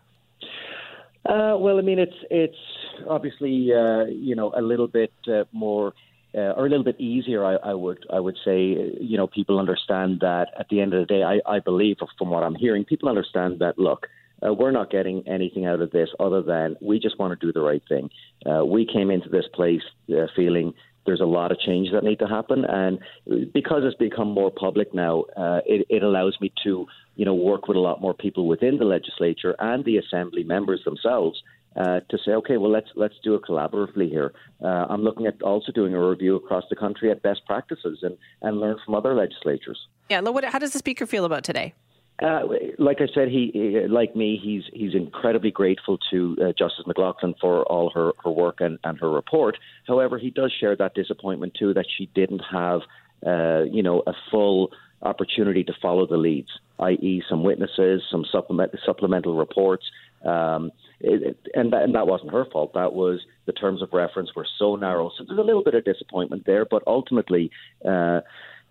[1.26, 2.58] Uh, well, I mean, it's it's
[3.08, 5.93] obviously uh, you know a little bit uh, more
[6.36, 8.95] uh, or a little bit easier, I, I would I would say.
[8.99, 12.29] You know, people understand that at the end of the day, I, I believe from
[12.29, 13.77] what I'm hearing, people understand that.
[13.77, 14.07] Look,
[14.45, 17.53] uh, we're not getting anything out of this other than we just want to do
[17.53, 18.09] the right thing.
[18.45, 20.73] Uh, we came into this place uh, feeling
[21.05, 22.99] there's a lot of change that need to happen, and
[23.53, 27.67] because it's become more public now, uh, it, it allows me to you know work
[27.67, 31.41] with a lot more people within the legislature and the assembly members themselves
[31.76, 34.34] uh, to say, okay, well, let's let's do it collaboratively here.
[34.63, 38.17] Uh, I'm looking at also doing a review across the country at best practices and,
[38.41, 39.88] and learn from other legislatures.
[40.09, 41.74] Yeah, how does the speaker feel about today?
[42.21, 42.41] Uh,
[42.78, 47.63] like I said, he, like me, he's he's incredibly grateful to uh, Justice McLachlin for
[47.63, 49.57] all her, her work and, and her report.
[49.88, 52.82] However, he does share that disappointment too that she didn't have,
[53.26, 54.71] uh, you know, a full
[55.01, 56.49] opportunity to follow the leads,
[56.80, 59.86] i.e., some witnesses, some supplement, supplemental reports.
[60.24, 60.71] Um,
[61.04, 62.74] it, and, that, and that wasn't her fault.
[62.74, 65.12] That was the terms of reference were so narrow.
[65.18, 67.51] So there's a little bit of disappointment there, but ultimately,
[67.86, 68.22] uh,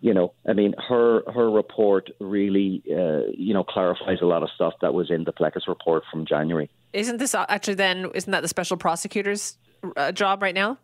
[0.01, 4.49] you know, I mean, her her report really, uh, you know, clarifies a lot of
[4.53, 6.69] stuff that was in the Plecas report from January.
[6.91, 8.11] Isn't this actually then?
[8.13, 9.57] Isn't that the special prosecutor's
[9.95, 10.77] uh, job right now?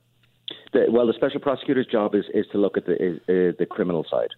[0.73, 4.05] The, well, the special prosecutor's job is, is to look at the uh, the criminal
[4.09, 4.29] side.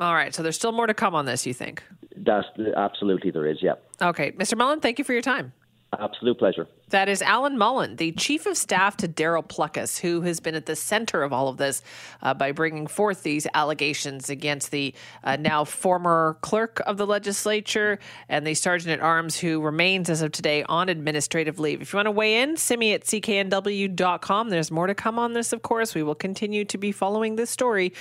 [0.00, 1.46] All right, so there's still more to come on this.
[1.46, 1.82] You think?
[2.16, 2.46] That's
[2.76, 3.58] absolutely there is.
[3.60, 3.74] Yeah.
[4.00, 4.56] Okay, Mr.
[4.56, 5.52] Mullen, thank you for your time.
[5.98, 6.66] Absolute pleasure.
[6.88, 10.64] That is Alan Mullen, the chief of staff to Darryl Plecas, who has been at
[10.64, 11.82] the center of all of this
[12.22, 17.98] uh, by bringing forth these allegations against the uh, now former clerk of the legislature
[18.30, 21.82] and the sergeant at arms who remains, as of today, on administrative leave.
[21.82, 24.48] If you want to weigh in, simi at cknw.com.
[24.48, 25.94] There's more to come on this, of course.
[25.94, 27.92] We will continue to be following this story.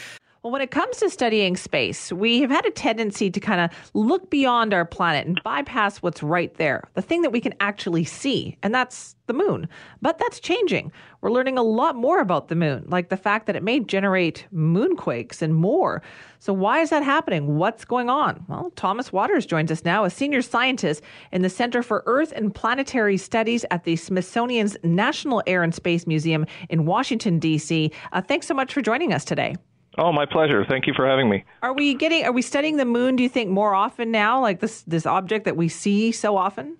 [0.43, 3.91] Well, when it comes to studying space, we have had a tendency to kind of
[3.93, 8.05] look beyond our planet and bypass what's right there, the thing that we can actually
[8.05, 9.69] see, and that's the moon.
[10.01, 10.91] But that's changing.
[11.21, 14.47] We're learning a lot more about the moon, like the fact that it may generate
[14.51, 16.01] moonquakes and more.
[16.39, 17.57] So, why is that happening?
[17.57, 18.43] What's going on?
[18.47, 22.55] Well, Thomas Watters joins us now, a senior scientist in the Center for Earth and
[22.55, 27.91] Planetary Studies at the Smithsonian's National Air and Space Museum in Washington, D.C.
[28.11, 29.55] Uh, thanks so much for joining us today.
[29.97, 30.65] Oh, my pleasure.
[30.67, 31.43] Thank you for having me.
[31.61, 34.59] Are we getting are we studying the moon do you think more often now like
[34.59, 36.77] this this object that we see so often?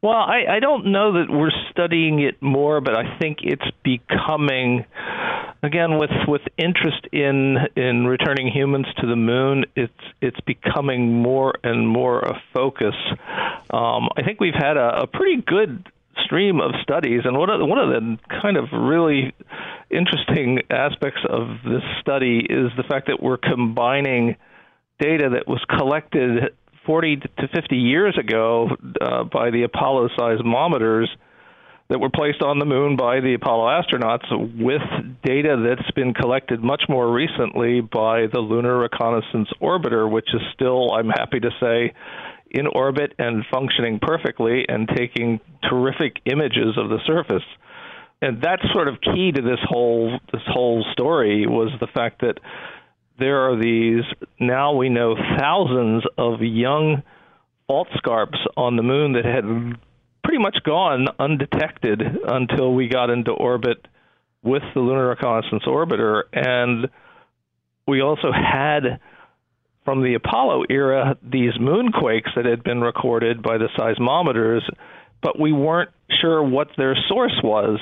[0.00, 4.84] Well, I, I don't know that we're studying it more, but I think it's becoming
[5.62, 11.54] again with with interest in in returning humans to the moon, it's it's becoming more
[11.62, 12.94] and more a focus.
[13.70, 15.86] Um, I think we've had a, a pretty good
[16.24, 19.32] stream of studies, and one of the, one of the kind of really
[19.90, 24.36] interesting aspects of this study is the fact that we're combining
[24.98, 26.54] data that was collected
[26.86, 28.68] 40 to 50 years ago
[29.00, 31.06] uh, by the Apollo seismometers
[31.88, 34.24] that were placed on the moon by the Apollo astronauts
[34.58, 34.80] with
[35.22, 40.92] data that's been collected much more recently by the Lunar Reconnaissance Orbiter, which is still,
[40.92, 41.92] I'm happy to say,
[42.52, 47.44] in orbit and functioning perfectly and taking terrific images of the surface.
[48.20, 52.38] And that's sort of key to this whole this whole story was the fact that
[53.18, 54.04] there are these
[54.38, 57.02] now we know thousands of young
[57.66, 59.44] fault scarps on the moon that had
[60.22, 63.86] pretty much gone undetected until we got into orbit
[64.42, 66.88] with the Lunar Reconnaissance Orbiter and
[67.88, 69.00] we also had
[69.84, 74.62] from the Apollo era these moonquakes that had been recorded by the seismometers,
[75.22, 77.80] but we weren't sure what their source was.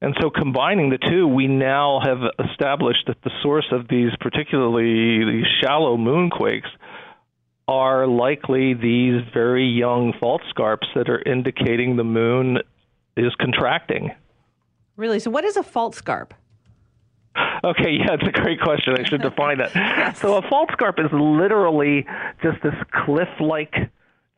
[0.00, 2.18] And so, combining the two, we now have
[2.50, 6.68] established that the source of these, particularly these shallow moonquakes,
[7.66, 12.58] are likely these very young fault scarps that are indicating the moon
[13.16, 14.12] is contracting.
[14.96, 15.18] Really?
[15.18, 16.32] So, what is a fault scarp?
[17.64, 18.94] Okay, yeah, it's a great question.
[18.98, 19.72] I should define that.
[19.74, 20.20] yes.
[20.20, 22.06] So a fault scarp is literally
[22.42, 22.74] just this
[23.04, 23.74] cliff-like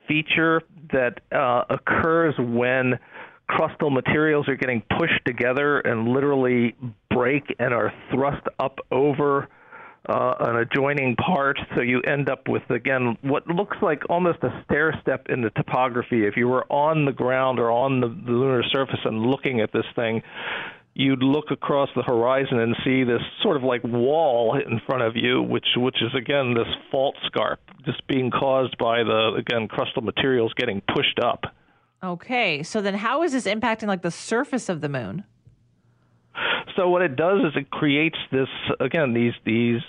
[0.09, 2.99] feature that uh, occurs when
[3.49, 6.75] crustal materials are getting pushed together and literally
[7.11, 9.49] break and are thrust up over
[10.09, 11.59] uh, an adjoining part.
[11.75, 15.51] So you end up with, again, what looks like almost a stair step in the
[15.51, 16.27] topography.
[16.27, 19.73] If you were on the ground or on the, the lunar surface and looking at
[19.73, 20.23] this thing,
[20.95, 25.17] you'd look across the horizon and see this sort of like wall in front of
[25.17, 30.03] you, which which is again this fault scarp, just being caused by the again crustal
[30.03, 31.45] materials getting pushed up.
[32.03, 35.25] Okay, so then how is this impacting like the surface of the moon?
[36.77, 38.49] So what it does is it creates this
[38.81, 39.81] again these these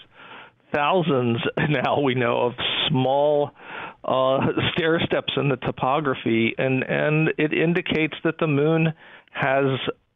[0.73, 1.37] thousands
[1.69, 2.53] now we know of
[2.87, 3.51] small
[4.03, 4.39] uh,
[4.73, 8.93] stair steps in the topography, and and it indicates that the moon
[9.31, 9.65] has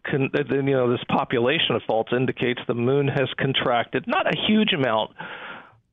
[0.09, 4.73] con- you know this population of faults indicates the moon has contracted not a huge
[4.73, 5.11] amount,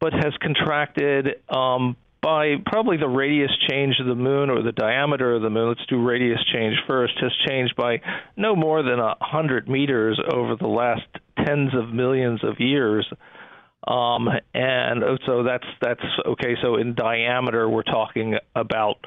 [0.00, 5.34] but has contracted um, by probably the radius change of the moon or the diameter
[5.34, 5.68] of the moon.
[5.68, 7.14] Let's do radius change first.
[7.20, 8.00] Has changed by
[8.36, 11.02] no more than a hundred meters over the last
[11.44, 13.06] tens of millions of years.
[13.86, 16.54] Um, and so that's that's okay.
[16.62, 18.98] So in diameter, we're talking about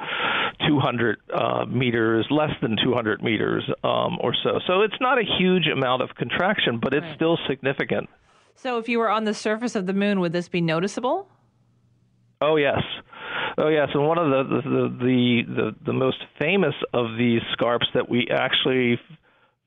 [0.68, 4.60] 200 uh, meters, less than 200 meters um, or so.
[4.68, 7.16] So it's not a huge amount of contraction, but it's right.
[7.16, 8.10] still significant.
[8.56, 11.28] So if you were on the surface of the moon, would this be noticeable?
[12.42, 12.82] Oh yes.
[13.58, 17.88] Oh yes, and one of the the the the, the most famous of these scarps
[17.94, 19.00] that we actually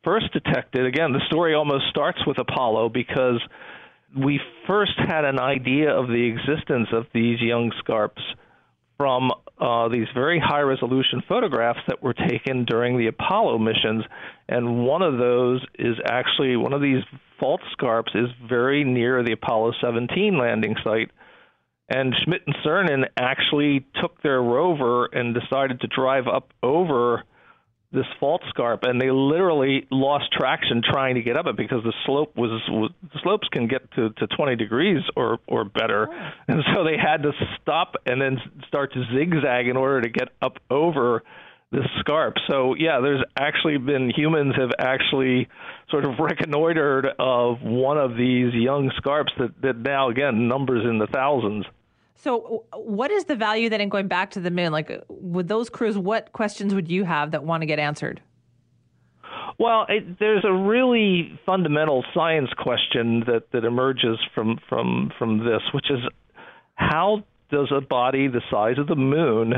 [0.05, 0.87] first detected.
[0.87, 3.41] Again, the story almost starts with Apollo because
[4.17, 8.23] we first had an idea of the existence of these young scarps
[8.97, 9.31] from
[9.61, 14.05] uh, these very high resolution photographs that were taken during the Apollo missions.
[14.49, 17.03] And one of those is actually one of these
[17.41, 21.11] fault scarps is very near the Apollo 17 landing site.
[21.89, 27.25] And Schmitt and Cernan actually took their rover and decided to drive up over
[27.91, 31.95] this fault scarp, and they literally lost traction trying to get up it because the
[32.05, 36.31] slope was, was the slopes can get to, to 20 degrees or or better, oh.
[36.49, 40.29] and so they had to stop and then start to zigzag in order to get
[40.43, 41.23] up over
[41.71, 42.35] this scarp.
[42.49, 45.49] So yeah, there's actually been humans have actually
[45.91, 50.99] sort of reconnoitered of one of these young scarps that, that now again numbers in
[50.99, 51.65] the thousands.
[52.21, 54.73] So, what is the value then in going back to the moon?
[54.73, 58.21] Like, with those crews, what questions would you have that want to get answered?
[59.59, 65.63] Well, it, there's a really fundamental science question that, that emerges from, from, from this,
[65.73, 66.01] which is
[66.75, 69.55] how does a body the size of the moon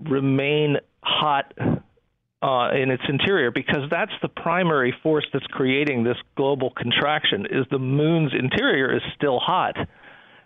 [0.00, 3.50] remain hot uh, in its interior?
[3.50, 7.46] Because that's the primary force that's creating this global contraction.
[7.46, 9.76] Is the moon's interior is still hot,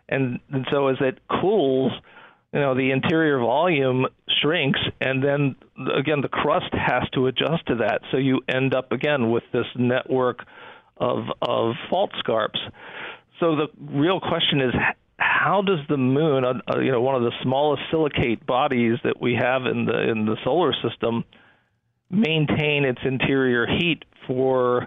[0.09, 1.93] and, and so as it cools,
[2.53, 4.07] you know the interior volume
[4.41, 5.57] shrinks and then
[5.95, 8.01] again the crust has to adjust to that.
[8.11, 10.45] So you end up again with this network
[10.97, 12.59] of of fault scarps.
[13.41, 14.73] So the real question is
[15.19, 19.35] how does the moon uh, you know one of the smallest silicate bodies that we
[19.35, 21.25] have in the in the solar system
[22.11, 24.87] maintain its interior heat for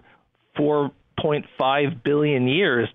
[0.57, 2.88] 4.5 billion years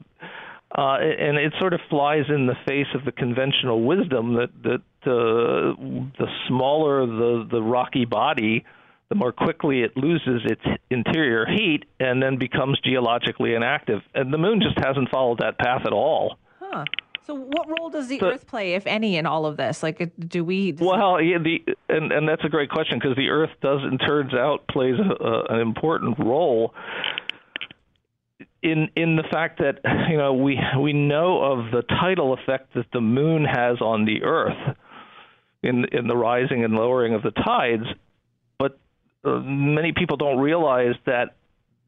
[0.76, 4.82] uh, and it sort of flies in the face of the conventional wisdom that that
[5.06, 5.74] uh,
[6.18, 8.64] the smaller the the rocky body,
[9.08, 14.00] the more quickly it loses its interior heat and then becomes geologically inactive.
[14.14, 16.38] And the moon just hasn't followed that path at all.
[16.58, 16.84] Huh.
[17.26, 19.82] So, what role does the Earth play, if any, in all of this?
[19.82, 20.72] Like, do we?
[20.78, 24.34] Well, yeah, the and and that's a great question because the Earth does, and turns
[24.34, 26.74] out, plays a, a, an important role
[28.64, 29.78] in in the fact that
[30.10, 34.24] you know we we know of the tidal effect that the moon has on the
[34.24, 34.76] earth
[35.62, 37.84] in in the rising and lowering of the tides
[38.58, 38.78] but
[39.24, 41.36] uh, many people don't realize that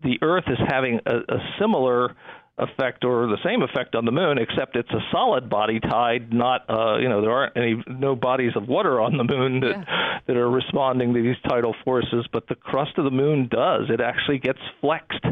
[0.02, 2.14] the earth is having a, a similar
[2.58, 6.64] effect or the same effect on the moon except it's a solid body tide not
[6.70, 10.18] uh you know there aren't any no bodies of water on the moon that yeah.
[10.26, 14.00] that are responding to these tidal forces but the crust of the moon does it
[14.00, 15.24] actually gets flexed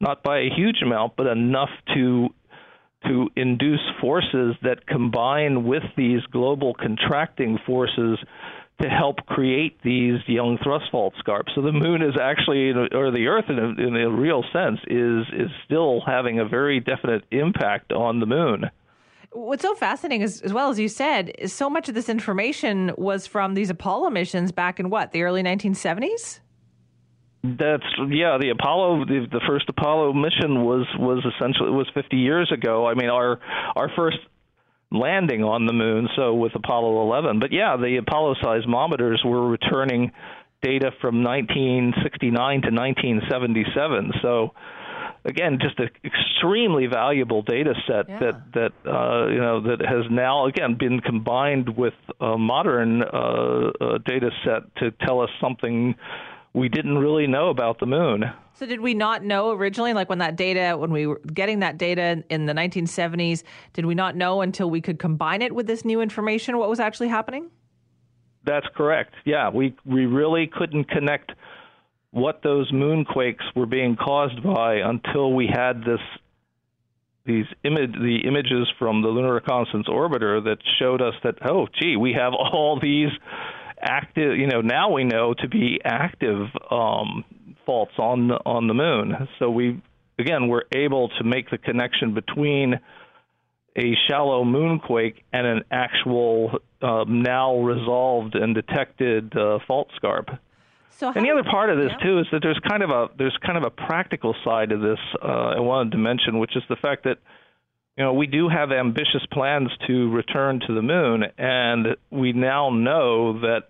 [0.00, 2.28] not by a huge amount, but enough to
[3.04, 8.18] to induce forces that combine with these global contracting forces
[8.80, 11.54] to help create these young thrust fault scarps.
[11.54, 15.24] So the moon is actually, or the Earth in a, in a real sense, is
[15.32, 18.64] is still having a very definite impact on the moon.
[19.32, 22.92] What's so fascinating is, as well as you said, is so much of this information
[22.96, 26.40] was from these Apollo missions back in what the early 1970s.
[27.58, 28.38] That's yeah.
[28.40, 32.86] The Apollo, the, the first Apollo mission was was essentially was 50 years ago.
[32.86, 33.38] I mean, our
[33.74, 34.18] our first
[34.90, 37.40] landing on the moon, so with Apollo 11.
[37.40, 40.12] But yeah, the Apollo seismometers were returning
[40.62, 44.12] data from 1969 to 1977.
[44.22, 44.52] So
[45.24, 48.18] again, just an extremely valuable data set yeah.
[48.20, 53.06] that that uh, you know that has now again been combined with a modern uh,
[53.06, 55.94] uh, data set to tell us something
[56.56, 58.24] we didn't really know about the moon.
[58.54, 61.76] So did we not know originally, like when that data, when we were getting that
[61.76, 63.42] data in the 1970s,
[63.74, 66.80] did we not know until we could combine it with this new information what was
[66.80, 67.50] actually happening?
[68.46, 69.12] That's correct.
[69.26, 71.32] Yeah, we we really couldn't connect
[72.12, 76.00] what those moonquakes were being caused by until we had this
[77.26, 81.96] these image the images from the lunar reconnaissance orbiter that showed us that oh gee
[81.96, 83.10] we have all these
[83.80, 87.24] active, you know, now we know to be active um,
[87.64, 89.28] faults on the, on the moon.
[89.38, 89.80] So we
[90.18, 92.80] again we're able to make the connection between
[93.76, 100.30] a shallow moonquake and an actual um, now resolved and detected uh, fault scarp.
[100.90, 103.36] So and the other part of this too is that there's kind of a there's
[103.44, 106.76] kind of a practical side to this uh, I wanted to mention, which is the
[106.76, 107.18] fact that
[107.96, 112.68] you know, we do have ambitious plans to return to the moon, and we now
[112.70, 113.68] know that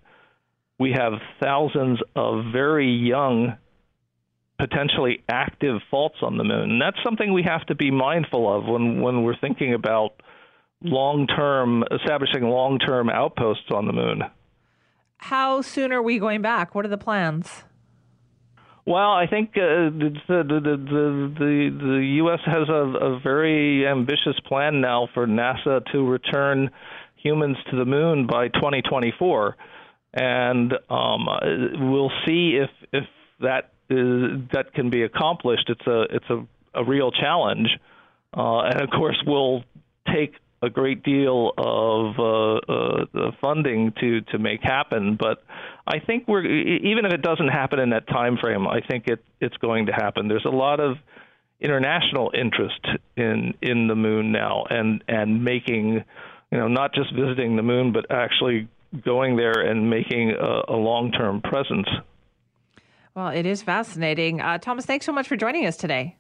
[0.79, 3.57] we have thousands of very young,
[4.59, 6.73] potentially active faults on the moon.
[6.73, 10.21] And that's something we have to be mindful of when, when we're thinking about
[10.83, 14.23] long term, establishing long term outposts on the moon.
[15.19, 16.75] How soon are we going back?
[16.75, 17.65] What are the plans?
[18.87, 20.77] Well, I think uh, the, the, the
[21.39, 22.39] the the U.S.
[22.47, 26.71] has a, a very ambitious plan now for NASA to return
[27.17, 29.57] humans to the moon by 2024,
[30.15, 31.27] and um,
[31.91, 33.05] we'll see if if
[33.41, 35.69] that is that can be accomplished.
[35.69, 37.69] It's a it's a, a real challenge,
[38.37, 39.65] uh, and of course we'll
[40.15, 45.17] take a great deal of uh, uh, funding to to make happen.
[45.19, 45.43] But
[45.87, 49.25] I think we're even if it doesn't happen in that time frame, I think it
[49.41, 50.29] it's going to happen.
[50.29, 50.97] There's a lot of
[51.61, 52.81] international interest
[53.17, 56.05] in in the moon now, and and making
[56.51, 58.69] you know not just visiting the moon, but actually
[59.05, 61.89] going there and making a, a long term presence.
[63.15, 64.41] Well, it is fascinating.
[64.41, 66.17] Uh, Thomas, thanks so much for joining us today.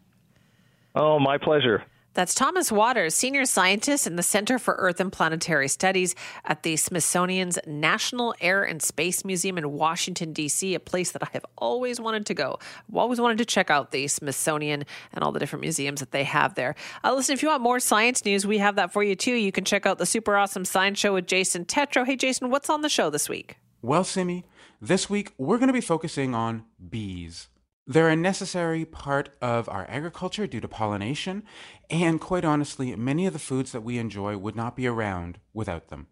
[0.94, 1.84] Oh, my pleasure.
[2.16, 6.14] That's Thomas Watters, senior scientist in the Center for Earth and Planetary Studies
[6.46, 11.28] at the Smithsonian's National Air and Space Museum in Washington, D.C., a place that I
[11.34, 12.58] have always wanted to go.
[12.88, 16.24] I've always wanted to check out the Smithsonian and all the different museums that they
[16.24, 16.74] have there.
[17.04, 19.34] Uh, listen, if you want more science news, we have that for you too.
[19.34, 22.06] You can check out the super awesome science show with Jason Tetro.
[22.06, 23.58] Hey, Jason, what's on the show this week?
[23.82, 24.46] Well, Simi,
[24.80, 27.48] this week we're going to be focusing on bees.
[27.88, 31.44] They're a necessary part of our agriculture due to pollination,
[31.88, 35.86] and quite honestly, many of the foods that we enjoy would not be around without
[35.86, 36.08] them.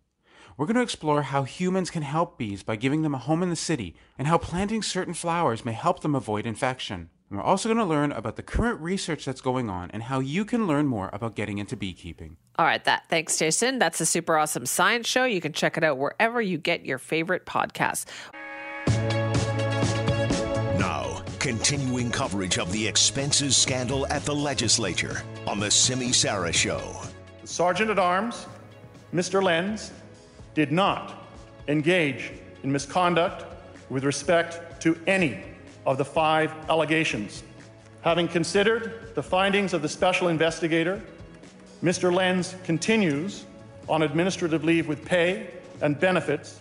[0.57, 3.51] We're going to explore how humans can help bees by giving them a home in
[3.51, 7.11] the city, and how planting certain flowers may help them avoid infection.
[7.29, 10.21] And we're also going to learn about the current research that's going on and how
[10.21, 12.37] you can learn more about getting into beekeeping.
[12.57, 13.81] All right, that thanks, Jason.
[13.81, 15.25] That's a super awesome science show.
[15.25, 18.05] You can check it out wherever you get your favorite podcasts.
[21.45, 27.03] Continuing coverage of the expenses scandal at the legislature on the Simi Sara Show.
[27.45, 28.47] Sergeant at Arms,
[29.13, 29.43] Mr.
[29.43, 29.93] Lenz,
[30.55, 31.27] did not
[31.69, 32.33] engage
[32.63, 33.45] in misconduct
[33.91, 35.39] with respect to any
[35.85, 37.43] of the five allegations.
[38.01, 41.03] Having considered the findings of the special investigator,
[41.83, 42.11] Mr.
[42.11, 43.45] Lenz continues
[43.87, 45.51] on administrative leave with pay
[45.83, 46.61] and benefits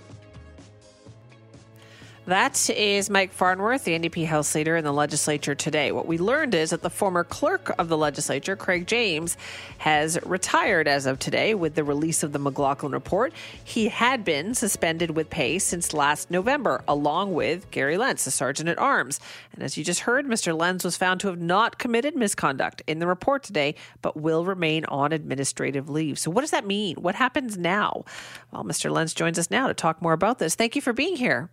[2.26, 5.91] that is Mike Farnworth, the NDP House Leader in the legislature today.
[5.91, 9.36] What we learned is that the former clerk of the legislature, Craig James,
[9.80, 13.34] has retired as of today with the release of the McLachlin report.
[13.61, 18.69] He had been suspended with pay since last November, along with Gary Lenz, the sergeant
[18.69, 19.19] at arms.
[19.51, 20.57] And as you just heard, Mr.
[20.57, 24.86] Lenz was found to have not committed misconduct in the report today, but will remain
[24.86, 26.17] on administrative leave.
[26.17, 26.95] So, what does that mean?
[26.95, 28.05] What happens now?
[28.51, 28.89] Well, Mr.
[28.89, 30.55] Lenz joins us now to talk more about this.
[30.55, 31.49] Thank you for being here.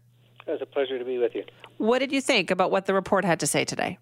[0.53, 1.45] It's a pleasure to be with you.
[1.79, 3.99] What did you think about what the report had to say today?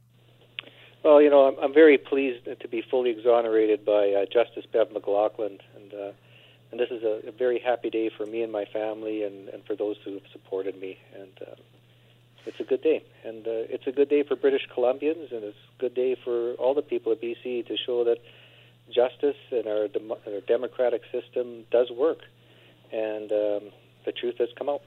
[1.05, 4.89] Well, you know, I'm, I'm very pleased to be fully exonerated by uh, Justice Bev
[4.91, 6.13] McLachlin, and uh,
[6.71, 9.65] and this is a, a, very happy day for me and my family, and, and
[9.65, 10.99] for those who have supported me.
[11.15, 11.55] And uh,
[12.45, 15.57] it's a good day, and uh, it's a good day for British Columbians, and it's
[15.77, 18.19] a good day for all the people of BC to show that
[18.91, 22.21] justice and our, dem- our democratic system does work,
[22.93, 23.71] and um,
[24.05, 24.83] the truth has come out.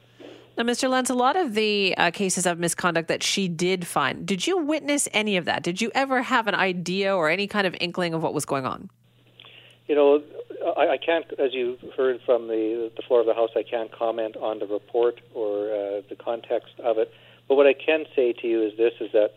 [0.56, 0.88] Now, Mr.
[0.88, 4.58] Lenz, a lot of the uh, cases of misconduct that she did find, did you
[4.58, 5.62] witness any of that?
[5.62, 8.66] Did you ever have an idea or any kind of inkling of what was going
[8.66, 8.90] on?
[9.88, 10.22] You know,
[10.76, 13.90] I, I can't, as you heard from the, the floor of the House, I can't
[13.90, 17.10] comment on the report or uh, the context of it.
[17.48, 19.32] But what I can say to you is this: is that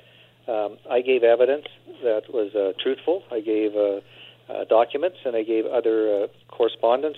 [0.52, 1.66] um, I gave evidence
[2.04, 3.24] that was uh, truthful.
[3.32, 4.02] I gave uh,
[4.48, 7.18] uh documents and I gave other uh, correspondence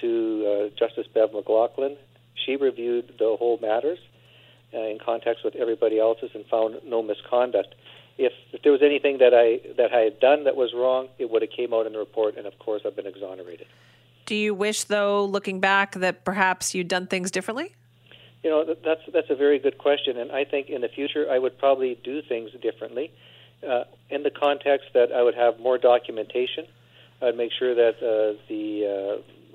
[0.00, 1.96] to Justice Bev McLachlin
[2.44, 3.98] she reviewed the whole matters
[4.74, 7.74] uh, in context with everybody else's and found no misconduct.
[8.18, 11.30] If, if there was anything that I that I had done that was wrong, it
[11.30, 13.66] would have came out in the report, and of course, I've been exonerated.
[14.24, 17.74] Do you wish, though, looking back, that perhaps you'd done things differently?
[18.42, 21.38] You know, that's that's a very good question, and I think in the future I
[21.38, 23.12] would probably do things differently,
[23.66, 26.66] uh, in the context that I would have more documentation.
[27.20, 29.45] I'd make sure that uh, the uh,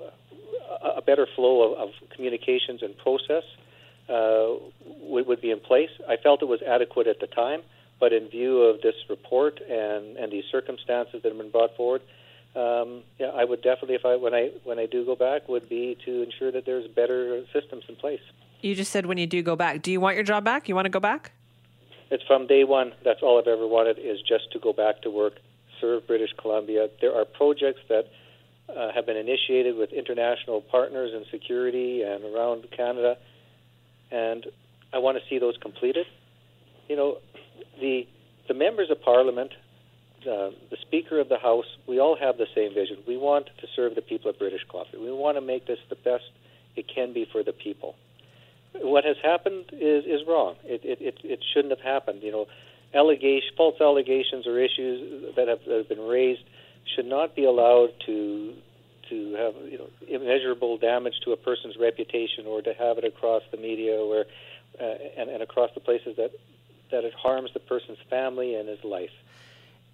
[0.98, 3.44] a better flow of, of communications and process
[4.08, 4.54] uh,
[5.00, 5.90] would, would be in place.
[6.08, 7.62] I felt it was adequate at the time,
[8.00, 12.02] but in view of this report and, and these circumstances that have been brought forward,
[12.54, 15.68] um, yeah, I would definitely, if I when I when I do go back, would
[15.68, 18.20] be to ensure that there's better systems in place.
[18.60, 19.82] You just said when you do go back.
[19.82, 20.68] Do you want your job back?
[20.68, 21.32] You want to go back?
[22.10, 22.92] It's from day one.
[23.04, 25.34] That's all I've ever wanted is just to go back to work,
[25.80, 26.90] serve British Columbia.
[27.00, 28.04] There are projects that
[28.76, 33.16] uh, have been initiated with international partners in security and around Canada,
[34.10, 34.46] and
[34.92, 36.06] I want to see those completed.
[36.88, 37.18] You know,
[37.80, 38.06] the
[38.48, 39.52] the members of Parliament,
[40.22, 42.98] uh, the Speaker of the House, we all have the same vision.
[43.06, 45.00] We want to serve the people of British Columbia.
[45.00, 46.24] We want to make this the best
[46.76, 47.94] it can be for the people.
[48.74, 50.56] What has happened is is wrong.
[50.64, 52.22] It it it, it shouldn't have happened.
[52.22, 52.46] You know,
[52.94, 56.44] allegation, false allegations or issues that have, that have been raised
[56.94, 58.54] should not be allowed to
[59.08, 63.42] to have you know immeasurable damage to a person's reputation or to have it across
[63.50, 64.24] the media or
[64.80, 64.84] uh,
[65.16, 66.30] and, and across the places that
[66.90, 69.10] that it harms the person's family and his life.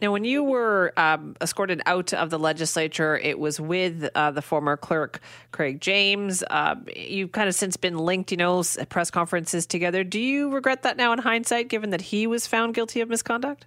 [0.00, 4.42] Now, when you were um, escorted out of the legislature, it was with uh, the
[4.42, 5.20] former clerk,
[5.50, 6.44] Craig James.
[6.48, 10.04] Uh, you've kind of since been linked, you know, press conferences together.
[10.04, 13.66] Do you regret that now in hindsight, given that he was found guilty of misconduct?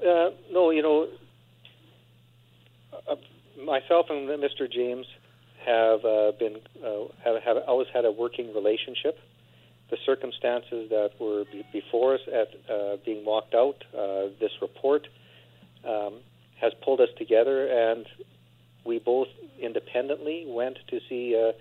[0.00, 1.06] Uh, no, you know,
[3.64, 4.70] myself and Mr.
[4.70, 5.06] James
[5.66, 9.18] have uh, been uh, have, have always had a working relationship.
[9.90, 15.06] The circumstances that were be- before us at uh, being walked out, uh, this report
[15.86, 16.20] um,
[16.60, 18.06] has pulled us together, and
[18.84, 19.28] we both
[19.60, 21.52] independently went to see uh,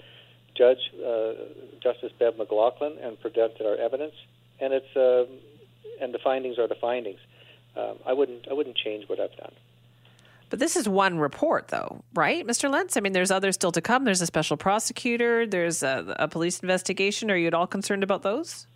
[0.57, 1.33] Judge uh,
[1.81, 4.13] Justice Bev McLachlin and presented our evidence,
[4.59, 5.25] and it's uh,
[6.01, 7.19] and the findings are the findings.
[7.75, 9.53] Um, I wouldn't I wouldn't change what I've done.
[10.53, 12.69] But this is one report, though, right, Mr.
[12.69, 12.95] Lenz?
[12.95, 14.03] I mean, there's others still to come.
[14.03, 15.47] There's a special prosecutor.
[15.47, 17.31] There's a, a police investigation.
[17.31, 18.67] Are you at all concerned about those?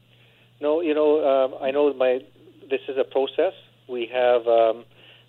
[0.59, 2.21] No, you know, um, I know my
[2.67, 3.53] this is a process.
[3.87, 4.85] We have um,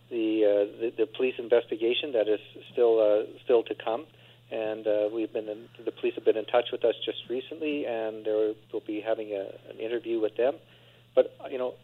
[0.08, 2.40] the, uh, the the police investigation that is
[2.72, 4.06] still uh, still to come,
[4.50, 7.84] and uh, we've been in, the police have been in touch with us just recently,
[7.84, 10.54] and there will be having a, an interview with them.
[11.14, 11.74] But you know,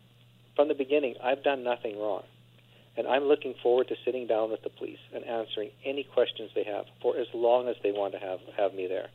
[0.56, 2.22] from the beginning, I've done nothing wrong.
[2.96, 6.64] And I'm looking forward to sitting down with the police and answering any questions they
[6.64, 9.08] have for as long as they want to have, have me there.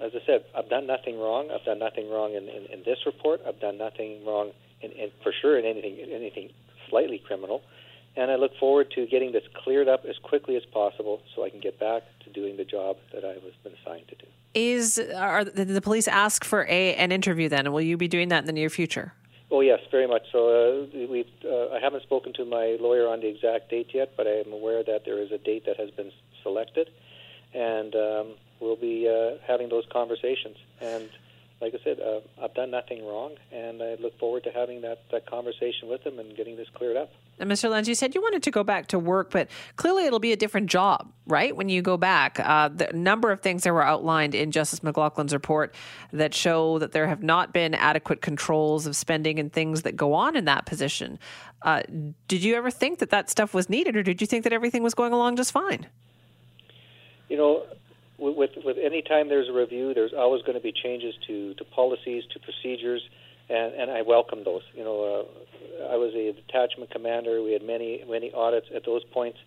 [0.00, 1.50] As I said, I've done nothing wrong.
[1.50, 3.40] I've done nothing wrong in, in, in this report.
[3.46, 4.52] I've done nothing wrong,
[4.82, 6.50] in, in, for sure, in anything, anything
[6.88, 7.62] slightly criminal.
[8.16, 11.50] And I look forward to getting this cleared up as quickly as possible so I
[11.50, 14.26] can get back to doing the job that I was been assigned to do.
[14.54, 17.66] Is are the police ask for a an interview then?
[17.66, 19.12] And will you be doing that in the near future?
[19.50, 20.48] Oh yes, very much so.
[20.48, 24.26] Uh, we uh, I haven't spoken to my lawyer on the exact date yet, but
[24.26, 26.10] I am aware that there is a date that has been
[26.42, 26.90] selected,
[27.54, 28.26] and um,
[28.58, 30.56] we'll be uh, having those conversations.
[30.80, 31.08] And
[31.60, 34.98] like I said, uh, I've done nothing wrong, and I look forward to having that,
[35.10, 37.10] that conversation with them and getting this cleared up.
[37.38, 37.70] And Mr.
[37.70, 40.36] Lenz, you said you wanted to go back to work, but clearly it'll be a
[40.36, 41.56] different job, right?
[41.56, 45.32] When you go back, uh, the number of things that were outlined in Justice McLachlin's
[45.32, 45.74] report
[46.12, 50.12] that show that there have not been adequate controls of spending and things that go
[50.12, 51.18] on in that position.
[51.62, 51.82] Uh,
[52.28, 54.82] did you ever think that that stuff was needed, or did you think that everything
[54.82, 55.86] was going along just fine?
[57.28, 57.66] You know,
[58.18, 61.64] with with any time there's a review, there's always going to be changes to to
[61.64, 63.02] policies, to procedures,
[63.48, 64.62] and and I welcome those.
[64.74, 65.26] You know,
[65.80, 67.42] uh, I was a detachment commander.
[67.42, 69.38] We had many many audits at those points,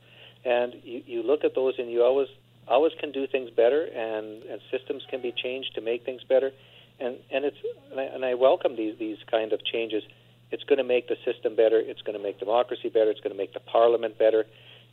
[0.45, 2.27] and you you look at those and you always
[2.67, 6.51] always can do things better, and and systems can be changed to make things better,
[6.99, 7.57] and and it's
[7.91, 10.03] and I, and I welcome these these kind of changes.
[10.51, 11.79] It's going to make the system better.
[11.79, 13.11] It's going to make democracy better.
[13.11, 14.45] It's going to make the parliament better.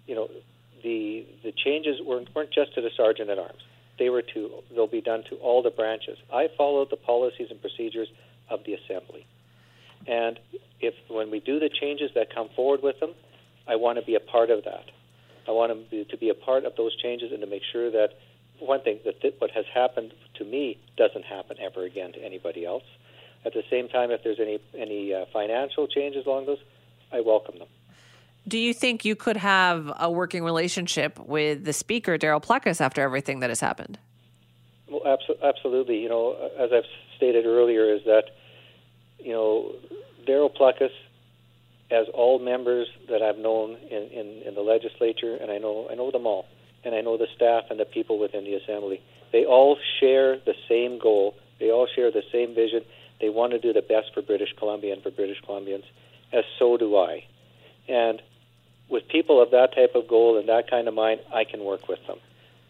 [0.07, 0.29] You know,
[0.87, 3.63] the the changes weren't weren't just to the sergeant at arms.
[3.99, 6.17] They were to they'll be done to all the branches.
[6.33, 8.09] I followed the policies and procedures
[8.49, 9.27] of the assembly,
[10.07, 10.39] and
[10.81, 13.15] if when we do the changes that come forward with them,
[13.67, 14.87] I want to be a part of that.
[15.49, 17.91] I want to be, to be a part of those changes and to make sure
[17.91, 18.11] that
[18.61, 22.65] one thing that th- what has happened to me doesn't happen ever again to anybody
[22.65, 22.85] else.
[23.45, 26.63] At the same time, if there's any any uh, financial changes along those,
[27.13, 27.69] I welcome them.
[28.49, 33.03] Do you think you could have a working relationship with the speaker, Darryl Plecas, after
[33.03, 33.99] everything that has happened?
[34.89, 36.01] Well, abso- absolutely.
[36.01, 36.85] You know, as I've
[37.17, 38.25] stated earlier, is that
[39.19, 39.73] you know
[40.27, 40.93] Darryl Plecas,
[41.91, 45.95] as all members that I've known in, in, in the legislature, and I know I
[45.97, 46.47] know them all,
[46.85, 49.03] and I know the staff and the people within the assembly.
[49.33, 51.35] They all share the same goal.
[51.59, 52.83] They all share the same vision.
[53.21, 55.85] They want to do the best for British Columbia and for British Columbians,
[56.33, 57.25] as so do I.
[57.89, 58.23] And
[58.89, 61.89] with people of that type of goal and that kind of mind, I can work
[61.89, 62.19] with them.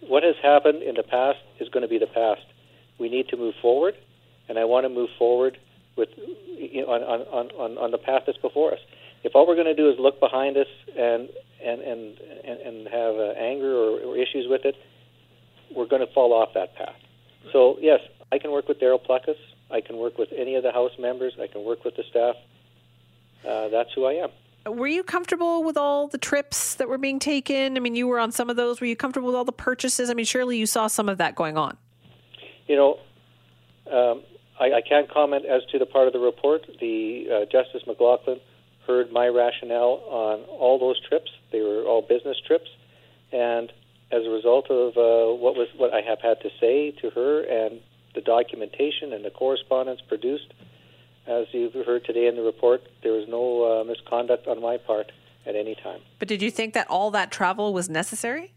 [0.00, 2.42] What has happened in the past is going to be the past.
[2.98, 3.94] We need to move forward,
[4.48, 5.58] and I want to move forward
[5.96, 8.78] with you know, on, on, on, on the path that's before us.
[9.24, 11.28] If all we're going to do is look behind us and
[11.64, 14.76] and and and, have uh, anger or, or issues with it,
[15.74, 16.94] we're going to fall off that path.
[17.52, 19.36] So yes, I can work with Darryl Plecas.
[19.70, 21.32] I can work with any of the House members.
[21.40, 22.36] I can work with the staff.
[23.46, 24.30] Uh, that's who I am
[24.66, 27.76] were you comfortable with all the trips that were being taken?
[27.76, 28.80] I mean, you were on some of those.
[28.80, 30.10] Were you comfortable with all the purchases?
[30.10, 31.76] I mean, surely you saw some of that going on.
[32.66, 32.98] You know,
[33.90, 34.22] um,
[34.58, 36.66] I, I, can't comment as to the part of the report.
[36.80, 38.40] The uh, Justice McLachlin
[38.86, 41.30] heard my rationale on all those trips.
[41.52, 42.68] They were all business trips,
[43.32, 43.72] and
[44.10, 47.42] as a result of uh, what was what I have had to say to her
[47.42, 47.80] and
[48.14, 50.52] the documentation and the correspondence produced,
[51.26, 55.10] as you've heard today in the report, there was no uh, misconduct on my part
[55.46, 56.00] at any time.
[56.18, 58.52] But did you think that all that travel was necessary?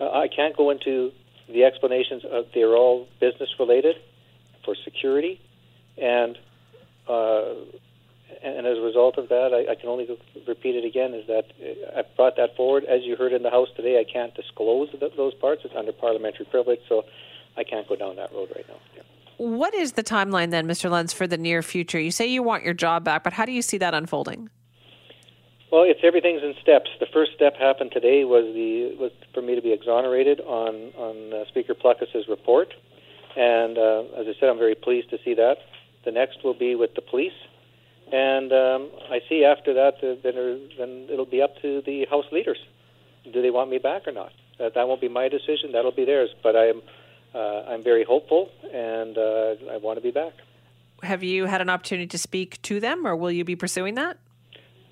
[0.00, 1.12] Uh, I can't go into
[1.48, 2.24] the explanations.
[2.30, 3.96] Of, they're all business related
[4.64, 5.40] for security,
[5.98, 6.38] and
[7.08, 7.54] uh,
[8.42, 10.08] and as a result of that, I, I can only
[10.46, 11.44] repeat it again: is that
[11.96, 12.84] I brought that forward.
[12.84, 16.46] As you heard in the House today, I can't disclose those parts; it's under parliamentary
[16.46, 17.04] privilege, so
[17.56, 18.76] I can't go down that road right now.
[18.96, 19.02] Yeah.
[19.40, 20.90] What is the timeline then, Mr.
[20.90, 21.98] Lenz, for the near future?
[21.98, 24.50] You say you want your job back, but how do you see that unfolding?
[25.72, 26.90] Well, it's everything's in steps.
[27.00, 31.32] The first step happened today was the was for me to be exonerated on on
[31.32, 32.74] uh, Speaker Plecas's report,
[33.34, 35.56] and uh, as I said, I'm very pleased to see that.
[36.04, 37.32] The next will be with the police,
[38.12, 42.26] and um, I see after that uh, then then it'll be up to the House
[42.30, 42.58] leaders.
[43.32, 44.32] Do they want me back or not?
[44.58, 45.72] That that won't be my decision.
[45.72, 46.28] That'll be theirs.
[46.42, 46.99] But I'm uh,
[47.38, 50.32] I'm very hopeful, and uh, I want to be back.
[51.02, 54.18] Have you had an opportunity to speak to them, or will you be pursuing that?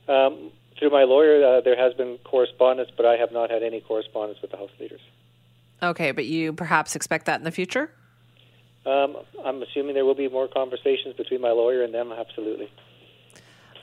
[0.09, 3.81] Um, through my lawyer, uh, there has been correspondence, but I have not had any
[3.81, 5.01] correspondence with the House leaders.
[5.83, 7.91] Okay, but you perhaps expect that in the future?
[8.87, 12.71] Um, I'm assuming there will be more conversations between my lawyer and them, absolutely.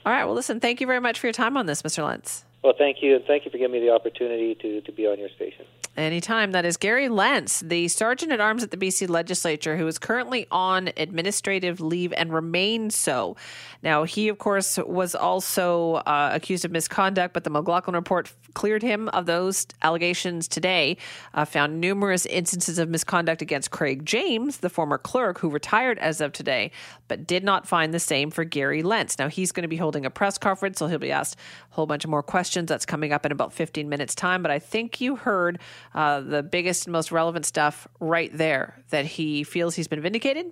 [0.05, 2.03] All right, well, listen, thank you very much for your time on this, Mr.
[2.05, 2.43] Lenz.
[2.63, 5.19] Well, thank you, and thank you for giving me the opportunity to, to be on
[5.19, 5.65] your station.
[5.97, 6.51] Anytime.
[6.51, 10.45] That is Gary Lenz, the Sergeant at Arms at the BC Legislature, who is currently
[10.51, 13.37] on administrative leave and remains so.
[13.81, 18.81] Now, he, of course, was also uh, accused of misconduct, but the McLachlin report cleared
[18.81, 20.97] him of those allegations today.
[21.33, 26.19] Uh, found numerous instances of misconduct against Craig James, the former clerk who retired as
[26.19, 26.71] of today,
[27.07, 29.17] but did not find the same for Gary Lenz.
[29.17, 31.37] Now, he's going to be holding a press conference, so he'll be asked
[31.71, 32.67] a whole bunch of more questions.
[32.67, 35.59] That's coming up in about 15 minutes' time, but I think you heard
[35.95, 40.51] uh, the biggest and most relevant stuff right there that he feels he's been vindicated,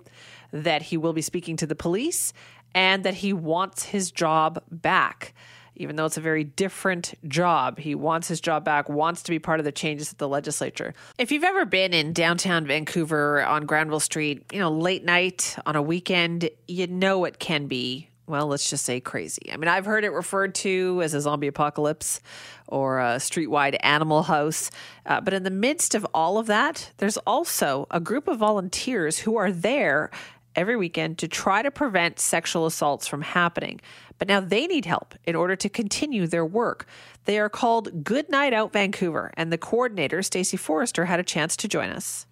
[0.52, 2.32] that he will be speaking to the police,
[2.74, 5.34] and that he wants his job back.
[5.76, 9.38] Even though it's a very different job, he wants his job back, wants to be
[9.38, 10.94] part of the changes at the legislature.
[11.18, 15.76] If you've ever been in downtown Vancouver on Granville Street, you know, late night on
[15.76, 19.50] a weekend, you know it can be well, let's just say crazy.
[19.52, 22.20] I mean, I've heard it referred to as a zombie apocalypse
[22.66, 24.70] or a streetwide animal house.
[25.04, 29.18] Uh, but in the midst of all of that, there's also a group of volunteers
[29.18, 30.10] who are there
[30.56, 33.80] every weekend to try to prevent sexual assaults from happening.
[34.18, 36.86] But now they need help in order to continue their work.
[37.24, 41.56] They are called Good Night Out Vancouver, and the coordinator, Stacey Forrester, had a chance
[41.56, 42.26] to join us.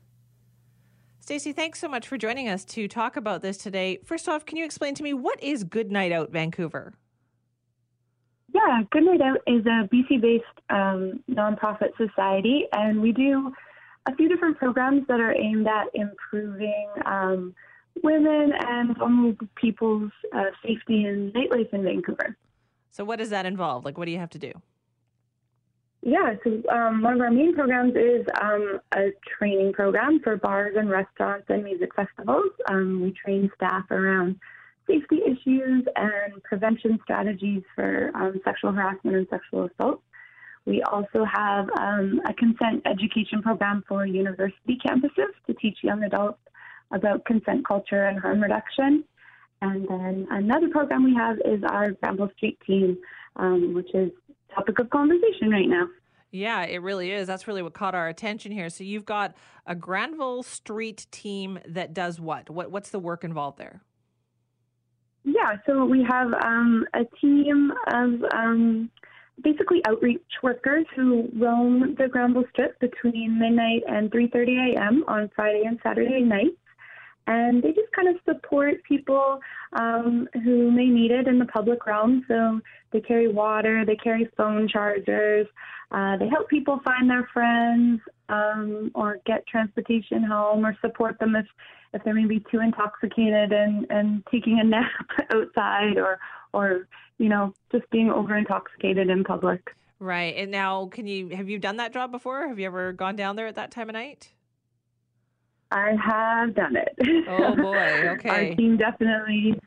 [1.23, 4.01] Stacey, thanks so much for joining us to talk about this today.
[4.05, 6.95] First off, can you explain to me what is Good Night Out Vancouver?
[8.53, 13.53] Yeah, Good Night Out is a BC based um, nonprofit society, and we do
[14.07, 17.55] a few different programs that are aimed at improving um,
[18.03, 22.37] women and vulnerable people's uh, safety and nightlife in Vancouver.
[22.91, 23.85] So, what does that involve?
[23.85, 24.55] Like, what do you have to do?
[26.05, 30.75] Yeah, so um, one of our main programs is um, a training program for bars
[30.77, 32.51] and restaurants and music festivals.
[32.69, 34.37] Um, we train staff around
[34.89, 40.03] safety issues and prevention strategies for um, sexual harassment and sexual assault.
[40.65, 46.41] We also have um, a consent education program for university campuses to teach young adults
[46.91, 49.05] about consent culture and harm reduction.
[49.61, 52.99] And then another program we have is our Granville Street team,
[53.37, 54.11] um, which is
[54.55, 55.87] topic of conversation right now.
[56.31, 57.27] Yeah, it really is.
[57.27, 58.71] That's really what caught our attention here.
[58.71, 59.35] So you've got
[59.67, 62.49] a Granville Street team that does what?
[62.49, 63.83] What what's the work involved there?
[65.25, 68.91] Yeah, so we have um, a team of um,
[69.45, 75.05] basically outreach workers who roam the Granville Strip between midnight and 3:30 a.m.
[75.09, 76.57] on Friday and Saturday nights
[77.27, 79.41] and they just kind of support people
[79.75, 82.25] um, who may need it in the public realm.
[82.29, 82.61] So
[82.93, 85.47] they carry water, they carry phone chargers,
[85.93, 91.37] uh, they help people find their friends um, or get transportation home or support them
[91.37, 91.47] if,
[91.93, 94.91] if they're maybe too intoxicated and, and taking a nap
[95.35, 96.19] outside or,
[96.53, 96.89] or,
[97.19, 99.71] you know, just being over intoxicated in public.
[100.01, 100.35] Right.
[100.37, 102.49] And now, can you have you done that job before?
[102.49, 104.33] Have you ever gone down there at that time of night?
[105.73, 107.27] I have done it.
[107.29, 108.29] Oh boy, okay.
[108.29, 109.59] our team definitely,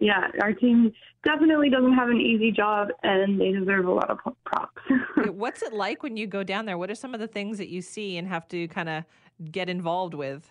[0.00, 0.92] yeah, our team
[1.24, 4.82] definitely doesn't have an easy job, and they deserve a lot of props.
[5.30, 6.76] What's it like when you go down there?
[6.76, 9.04] What are some of the things that you see and have to kind of
[9.52, 10.50] get involved with?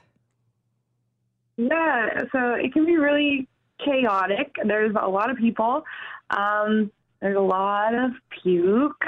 [1.57, 3.49] Yeah, so it can be really
[3.83, 4.55] chaotic.
[4.65, 5.83] There's a lot of people.
[6.29, 6.89] Um,
[7.21, 8.11] there's a lot of
[8.41, 9.05] puke.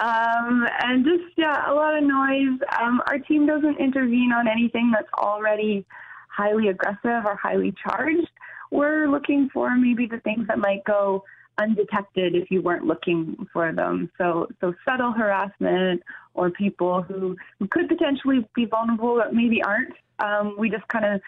[0.00, 2.60] um, and just, yeah, a lot of noise.
[2.80, 5.84] Um, our team doesn't intervene on anything that's already
[6.28, 8.30] highly aggressive or highly charged.
[8.70, 11.24] We're looking for maybe the things that might go
[11.58, 14.10] undetected if you weren't looking for them.
[14.16, 16.02] So, so subtle harassment
[16.34, 17.36] or people who
[17.70, 19.94] could potentially be vulnerable but maybe aren't.
[20.20, 21.20] Um, we just kind of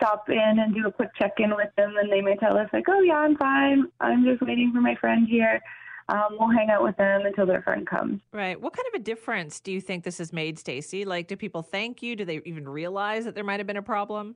[0.00, 2.68] stop in and do a quick check in with them, and they may tell us
[2.72, 3.84] like, "Oh yeah, I'm fine.
[4.00, 5.60] I'm just waiting for my friend here."
[6.08, 8.20] Um, we'll hang out with them until their friend comes.
[8.32, 8.60] Right.
[8.60, 11.04] What kind of a difference do you think this has made, Stacey?
[11.04, 12.16] Like, do people thank you?
[12.16, 14.34] Do they even realize that there might have been a problem?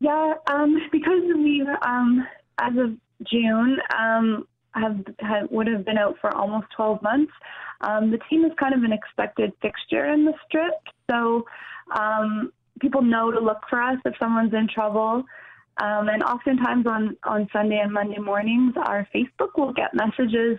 [0.00, 2.26] Yeah, um, because we, um,
[2.58, 2.96] as of
[3.30, 7.32] June, um, have, have would have been out for almost 12 months.
[7.82, 10.74] Um, the team is kind of an expected fixture in the strip,
[11.10, 11.44] so
[11.98, 15.24] um, people know to look for us if someone's in trouble.
[15.80, 20.58] Um, and oftentimes on, on Sunday and Monday mornings, our Facebook will get messages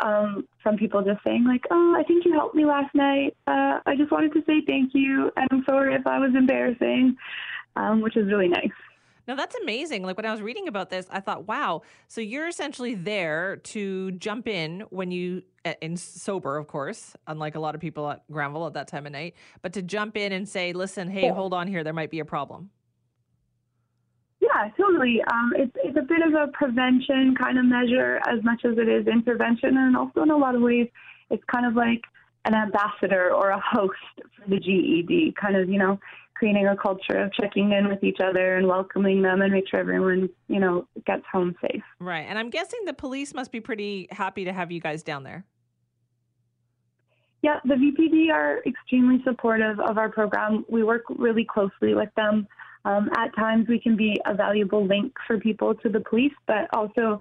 [0.00, 3.36] um, from people just saying like, "Oh, I think you helped me last night.
[3.46, 7.16] Uh, I just wanted to say thank you, and I'm sorry if I was embarrassing,"
[7.76, 8.70] um, which is really nice.
[9.28, 10.02] Now that's amazing.
[10.02, 11.82] Like when I was reading about this, I thought, wow.
[12.08, 15.42] So you're essentially there to jump in when you,
[15.80, 19.12] in sober, of course, unlike a lot of people at Granville at that time of
[19.12, 21.34] night, but to jump in and say, listen, hey, Yeah.
[21.34, 22.70] hold on here, there might be a problem.
[24.40, 25.22] Yeah, totally.
[25.32, 28.88] Um, it's it's a bit of a prevention kind of measure as much as it
[28.88, 30.88] is intervention, and also in a lot of ways,
[31.30, 32.00] it's kind of like
[32.44, 35.98] an ambassador or a host for the GED, kind of you know
[36.34, 39.80] creating a culture of checking in with each other and welcoming them and make sure
[39.80, 41.82] everyone you know gets home safe.
[42.00, 42.26] Right.
[42.28, 45.44] And I'm guessing the police must be pretty happy to have you guys down there.
[47.42, 50.64] Yeah, the VPD are extremely supportive of our program.
[50.68, 52.46] We work really closely with them.
[52.84, 56.68] Um, at times, we can be a valuable link for people to the police, but
[56.72, 57.18] also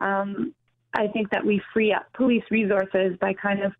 [0.00, 0.54] um,
[0.94, 3.72] I think that we free up police resources by kind of,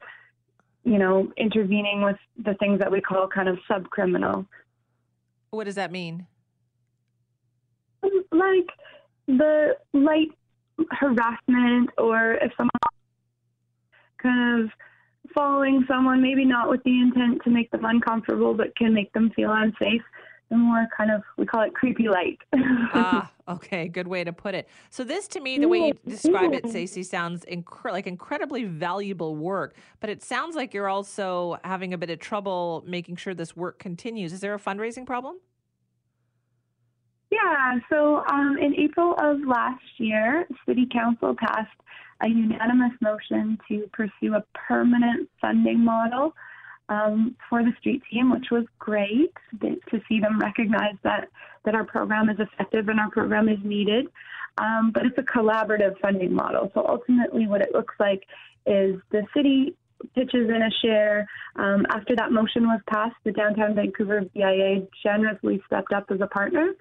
[0.84, 4.46] you know, intervening with the things that we call kind of subcriminal,
[5.50, 6.26] What does that mean?
[8.02, 8.68] Um, like
[9.26, 10.28] the light
[10.90, 12.70] harassment or if someone
[14.22, 14.70] kind of
[15.34, 19.30] following someone, maybe not with the intent to make them uncomfortable, but can make them
[19.36, 20.02] feel unsafe.
[20.50, 22.38] The more kind of, we call it creepy light.
[22.52, 24.68] ah, okay, good way to put it.
[24.90, 29.36] So this, to me, the way you describe it, Stacey, sounds incre- like incredibly valuable
[29.36, 29.76] work.
[30.00, 33.78] But it sounds like you're also having a bit of trouble making sure this work
[33.78, 34.32] continues.
[34.32, 35.36] Is there a fundraising problem?
[37.30, 41.70] Yeah, so um, in April of last year, City Council passed
[42.22, 46.34] a unanimous motion to pursue a permanent funding model
[46.90, 51.28] um, for the street team, which was great to see them recognize that,
[51.64, 54.08] that our program is effective and our program is needed.
[54.58, 56.70] Um, but it's a collaborative funding model.
[56.74, 58.24] So ultimately, what it looks like
[58.66, 59.74] is the city
[60.14, 61.26] pitches in a share.
[61.56, 66.26] Um, after that motion was passed, the Downtown Vancouver BIA generously stepped up as a
[66.26, 66.72] partner.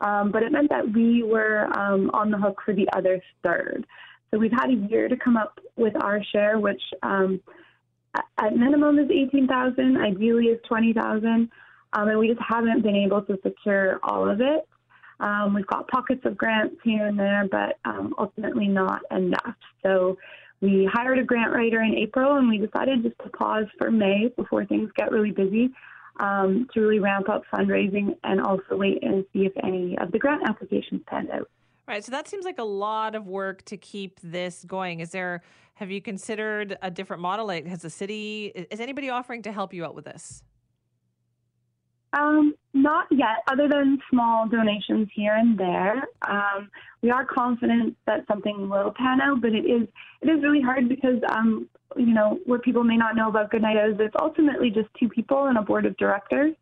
[0.00, 3.86] Um, but it meant that we were um, on the hook for the other third.
[4.30, 7.40] So we've had a year to come up with our share, which um,
[8.38, 11.50] at- minimum is 18,000, ideally is 20,000,
[11.92, 14.68] um, and we just haven't been able to secure all of it.
[15.20, 19.56] Um, we've got pockets of grants here and there, but um, ultimately not enough.
[19.82, 20.18] So
[20.60, 24.28] we hired a grant writer in April, and we decided just to pause for May
[24.36, 25.70] before things get really busy
[26.20, 30.18] um, to really ramp up fundraising and also wait and see if any of the
[30.18, 31.48] grant applications panned out.
[31.88, 32.04] Right.
[32.04, 35.00] So that seems like a lot of work to keep this going.
[35.00, 35.42] Is there,
[35.74, 37.46] have you considered a different model?
[37.46, 40.42] Like, has the city, is anybody offering to help you out with this?
[42.12, 46.04] Um, not yet, other than small donations here and there.
[46.26, 46.70] Um,
[47.02, 49.86] we are confident that something will pan out, but it is
[50.22, 53.76] it is really hard because um, you know what people may not know about Goodnight
[53.76, 56.54] is it's ultimately just two people and a board of directors.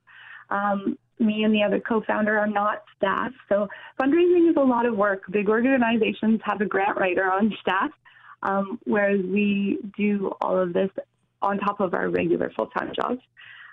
[0.50, 3.68] Um, me and the other co-founder are not staff, so
[4.00, 5.22] fundraising is a lot of work.
[5.30, 7.90] Big organizations have a grant writer on staff,
[8.42, 10.90] um, whereas we do all of this
[11.42, 13.20] on top of our regular full-time jobs.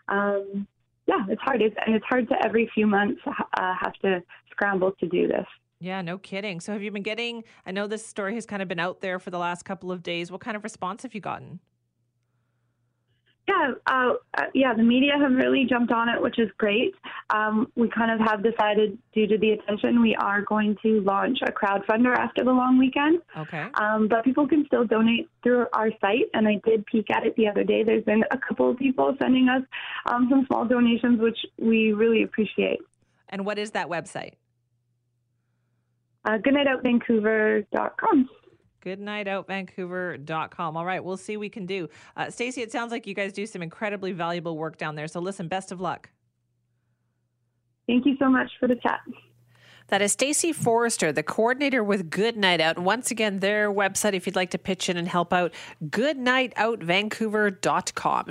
[0.08, 0.68] Um,
[1.08, 1.62] yeah, it's hard.
[1.62, 5.46] It's, and it's hard to every few months uh, have to scramble to do this.
[5.80, 6.60] Yeah, no kidding.
[6.60, 9.18] So have you been getting, I know this story has kind of been out there
[9.18, 10.32] for the last couple of days.
[10.32, 11.60] What kind of response have you gotten?
[13.52, 16.94] Yeah, uh, uh, yeah, the media have really jumped on it, which is great.
[17.32, 21.40] Um, we kind of have decided, due to the attention, we are going to launch
[21.42, 23.22] a crowdfunder after the long weekend.
[23.38, 23.68] Okay.
[23.76, 27.36] Um, but people can still donate through our site, and I did peek at it
[27.36, 27.84] the other day.
[27.84, 29.64] There's been a couple of people sending us
[30.06, 32.80] um, some small donations, which we really appreciate.
[33.30, 34.34] And what is that website?
[36.24, 38.30] Uh, goodnightoutvancouver.com.
[38.82, 40.78] goodnightoutvancouver.com.
[40.78, 41.90] All right, we'll see what we can do.
[42.16, 45.08] Uh, Stacey, it sounds like you guys do some incredibly valuable work down there.
[45.08, 46.10] So listen, best of luck.
[47.88, 49.00] Thank you so much for the chat.
[49.92, 52.80] That is Stacey Forrester, the coordinator with Good Night Out.
[52.80, 55.54] Once again, their website, if you'd like to pitch in and help out,
[55.84, 58.26] goodnightoutvancouver.com.